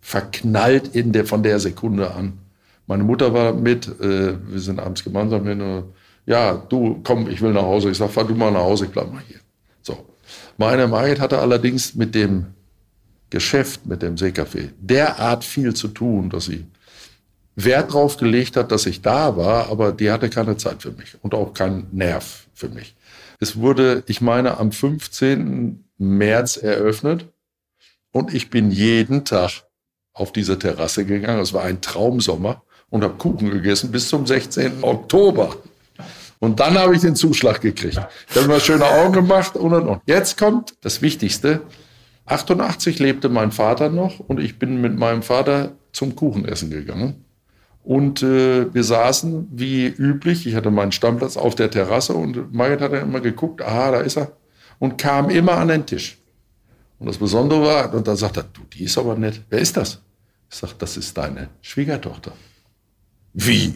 verknallt 0.00 0.96
in 0.96 1.12
der, 1.12 1.26
von 1.26 1.44
der 1.44 1.60
Sekunde 1.60 2.12
an. 2.12 2.38
Meine 2.88 3.04
Mutter 3.04 3.32
war 3.32 3.52
mit, 3.52 3.86
äh, 4.00 4.34
wir 4.44 4.58
sind 4.58 4.80
abends 4.80 5.04
gemeinsam 5.04 5.46
hin. 5.46 5.60
Und, 5.60 5.84
ja, 6.26 6.56
du, 6.56 7.00
komm, 7.04 7.30
ich 7.30 7.40
will 7.40 7.52
nach 7.52 7.62
Hause. 7.62 7.90
Ich 7.90 7.98
sag, 7.98 8.10
fahr 8.10 8.24
du 8.24 8.34
mal 8.34 8.50
nach 8.50 8.62
Hause, 8.62 8.86
ich 8.86 8.90
bleib 8.90 9.12
mal 9.12 9.22
hier. 9.28 9.38
So. 9.80 9.96
Meine 10.56 10.88
Margit 10.88 11.20
hatte 11.20 11.38
allerdings 11.38 11.94
mit 11.94 12.16
dem 12.16 12.46
Geschäft 13.30 13.86
mit 13.86 14.02
dem 14.02 14.16
Seecafé 14.16 14.70
derart 14.80 15.44
viel 15.44 15.74
zu 15.74 15.88
tun, 15.88 16.30
dass 16.30 16.46
sie 16.46 16.66
Wert 17.56 17.92
drauf 17.92 18.16
gelegt 18.16 18.56
hat, 18.56 18.70
dass 18.70 18.86
ich 18.86 19.02
da 19.02 19.36
war, 19.36 19.68
aber 19.68 19.92
die 19.92 20.10
hatte 20.10 20.30
keine 20.30 20.56
Zeit 20.56 20.82
für 20.82 20.92
mich 20.92 21.16
und 21.22 21.34
auch 21.34 21.54
keinen 21.54 21.88
Nerv 21.90 22.46
für 22.54 22.68
mich. 22.68 22.94
Es 23.40 23.56
wurde, 23.56 24.04
ich 24.06 24.20
meine, 24.20 24.58
am 24.58 24.70
15. 24.70 25.84
März 25.98 26.56
eröffnet 26.56 27.26
und 28.12 28.32
ich 28.32 28.50
bin 28.50 28.70
jeden 28.70 29.24
Tag 29.24 29.64
auf 30.12 30.32
diese 30.32 30.58
Terrasse 30.58 31.04
gegangen. 31.04 31.40
Es 31.40 31.52
war 31.52 31.64
ein 31.64 31.80
Traumsommer 31.80 32.62
und 32.90 33.02
habe 33.02 33.14
Kuchen 33.14 33.50
gegessen 33.50 33.90
bis 33.90 34.08
zum 34.08 34.26
16. 34.26 34.82
Oktober. 34.82 35.56
Und 36.40 36.60
dann 36.60 36.78
habe 36.78 36.94
ich 36.94 37.00
den 37.00 37.16
Zuschlag 37.16 37.60
gekriegt. 37.60 38.00
Ich 38.30 38.36
habe 38.36 38.46
mir 38.46 38.60
schöne 38.60 38.84
Augen 38.86 39.12
gemacht 39.12 39.56
und 39.56 39.74
und 39.74 39.88
und. 39.88 40.02
Jetzt 40.06 40.38
kommt 40.38 40.74
das 40.82 41.02
Wichtigste. 41.02 41.62
88 42.28 42.98
lebte 42.98 43.28
mein 43.28 43.52
Vater 43.52 43.88
noch 43.88 44.20
und 44.20 44.38
ich 44.40 44.58
bin 44.58 44.80
mit 44.80 44.96
meinem 44.98 45.22
Vater 45.22 45.72
zum 45.92 46.14
Kuchenessen 46.14 46.70
gegangen. 46.70 47.24
Und 47.82 48.22
äh, 48.22 48.72
wir 48.72 48.84
saßen 48.84 49.48
wie 49.50 49.86
üblich, 49.86 50.46
ich 50.46 50.54
hatte 50.54 50.70
meinen 50.70 50.92
Stammplatz 50.92 51.38
auf 51.38 51.54
der 51.54 51.70
Terrasse 51.70 52.12
und 52.12 52.52
Margit 52.52 52.82
hat 52.82 52.92
dann 52.92 53.02
immer 53.02 53.20
geguckt, 53.20 53.62
aha, 53.62 53.92
da 53.92 54.00
ist 54.00 54.18
er, 54.18 54.32
und 54.78 54.98
kam 54.98 55.30
immer 55.30 55.52
an 55.52 55.68
den 55.68 55.86
Tisch. 55.86 56.18
Und 56.98 57.06
das 57.06 57.16
Besondere 57.16 57.62
war, 57.62 57.94
und 57.94 58.06
dann 58.06 58.16
sagt 58.16 58.36
er, 58.36 58.42
du, 58.42 58.60
die 58.72 58.84
ist 58.84 58.98
aber 58.98 59.14
nett. 59.14 59.40
Wer 59.48 59.60
ist 59.60 59.76
das? 59.76 60.02
Ich 60.50 60.56
sage, 60.56 60.74
das 60.78 60.96
ist 60.96 61.16
deine 61.16 61.48
Schwiegertochter. 61.62 62.32
Wie? 63.32 63.74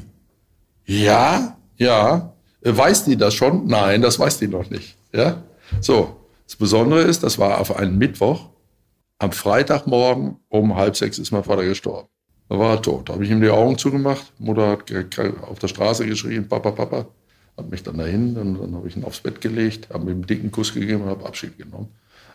Ja? 0.84 1.56
Ja? 1.76 2.34
Äh, 2.60 2.76
weiß 2.76 3.04
die 3.04 3.16
das 3.16 3.34
schon? 3.34 3.66
Nein, 3.66 4.02
das 4.02 4.18
weiß 4.18 4.38
die 4.38 4.48
noch 4.48 4.68
nicht. 4.68 4.96
Ja? 5.12 5.42
So. 5.80 6.21
Das 6.52 6.58
Besondere 6.58 7.00
ist, 7.00 7.22
das 7.22 7.38
war 7.38 7.60
auf 7.60 7.74
einen 7.74 7.96
Mittwoch. 7.96 8.50
Am 9.18 9.32
Freitagmorgen 9.32 10.36
um 10.50 10.76
halb 10.76 10.98
sechs 10.98 11.18
ist 11.18 11.32
mein 11.32 11.44
Vater 11.44 11.64
gestorben. 11.64 12.08
Da 12.50 12.58
war 12.58 12.74
er 12.74 12.82
tot. 12.82 13.08
Da 13.08 13.14
habe 13.14 13.24
ich 13.24 13.30
ihm 13.30 13.40
die 13.40 13.48
Augen 13.48 13.78
zugemacht. 13.78 14.34
Mutter 14.38 14.72
hat 14.72 15.18
auf 15.48 15.58
der 15.60 15.68
Straße 15.68 16.04
geschrien, 16.04 16.46
Papa, 16.46 16.72
Papa. 16.72 17.06
Hat 17.56 17.70
mich 17.70 17.82
dann 17.82 17.96
dahin 17.96 18.36
und 18.36 18.60
dann 18.60 18.74
habe 18.74 18.86
ich 18.86 18.94
ihn 18.94 19.04
aufs 19.04 19.20
Bett 19.20 19.40
gelegt, 19.40 19.88
habe 19.94 20.10
ihm 20.10 20.16
einen 20.16 20.26
dicken 20.26 20.52
Kuss 20.52 20.74
gegeben 20.74 21.04
und 21.04 21.08
habe 21.08 21.24
Abschied 21.24 21.56
genommen. 21.56 21.88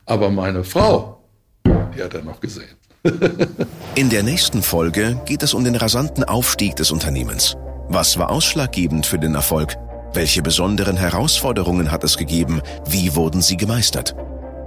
Aber 0.07 0.31
meine 0.31 0.63
Frau, 0.63 1.21
die 1.63 2.01
hat 2.01 2.15
er 2.15 2.23
noch 2.23 2.39
gesehen. 2.39 2.75
In 3.93 4.09
der 4.09 4.23
nächsten 4.23 4.63
Folge 4.63 5.21
geht 5.27 5.43
es 5.43 5.53
um 5.53 5.63
den 5.63 5.75
rasanten 5.75 6.23
Aufstieg 6.23 6.75
des 6.75 6.89
Unternehmens. 6.89 7.55
Was 7.87 8.17
war 8.17 8.31
ausschlaggebend 8.31 9.05
für 9.05 9.19
den 9.19 9.35
Erfolg? 9.35 9.77
Welche 10.13 10.41
besonderen 10.41 10.97
Herausforderungen 10.97 11.91
hat 11.91 12.03
es 12.03 12.17
gegeben? 12.17 12.61
Wie 12.87 13.15
wurden 13.15 13.41
sie 13.41 13.57
gemeistert? 13.57 14.15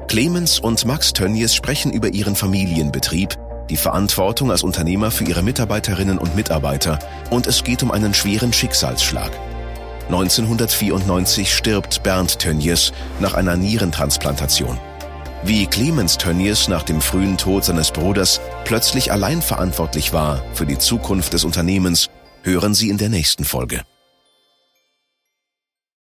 Clemens 0.09 0.59
und 0.59 0.85
Max 0.85 1.13
Tönnies 1.13 1.55
sprechen 1.55 1.93
über 1.93 2.09
ihren 2.09 2.37
Familienbetrieb, 2.37 3.37
die 3.69 3.77
Verantwortung 3.77 4.51
als 4.51 4.63
Unternehmer 4.63 5.11
für 5.11 5.25
ihre 5.25 5.43
Mitarbeiterinnen 5.43 6.19
und 6.19 6.35
Mitarbeiter 6.35 6.99
und 7.31 7.47
es 7.47 7.63
geht 7.63 7.83
um 7.83 7.91
einen 7.91 8.13
schweren 8.13 8.53
Schicksalsschlag. 8.53 9.31
1994 10.07 11.55
stirbt 11.55 12.03
Bernd 12.03 12.41
Tönnies 12.41 12.93
nach 13.21 13.35
einer 13.35 13.57
Nierentransplantation. 13.57 14.79
Wie 15.45 15.67
Clemens 15.67 16.19
Tönnies 16.19 16.69
nach 16.69 16.83
dem 16.83 17.01
frühen 17.01 17.37
Tod 17.37 17.65
seines 17.65 17.93
Bruders 17.93 18.41
plötzlich 18.65 19.13
allein 19.13 19.41
verantwortlich 19.41 20.13
war 20.13 20.43
für 20.53 20.67
die 20.67 20.79
Zukunft 20.79 21.33
des 21.33 21.45
Unternehmens, 21.45 22.11
hören 22.43 22.75
Sie 22.75 22.91
in 22.91 22.99
der 22.99 23.09
nächsten 23.09 23.45
Folge. 23.45 23.83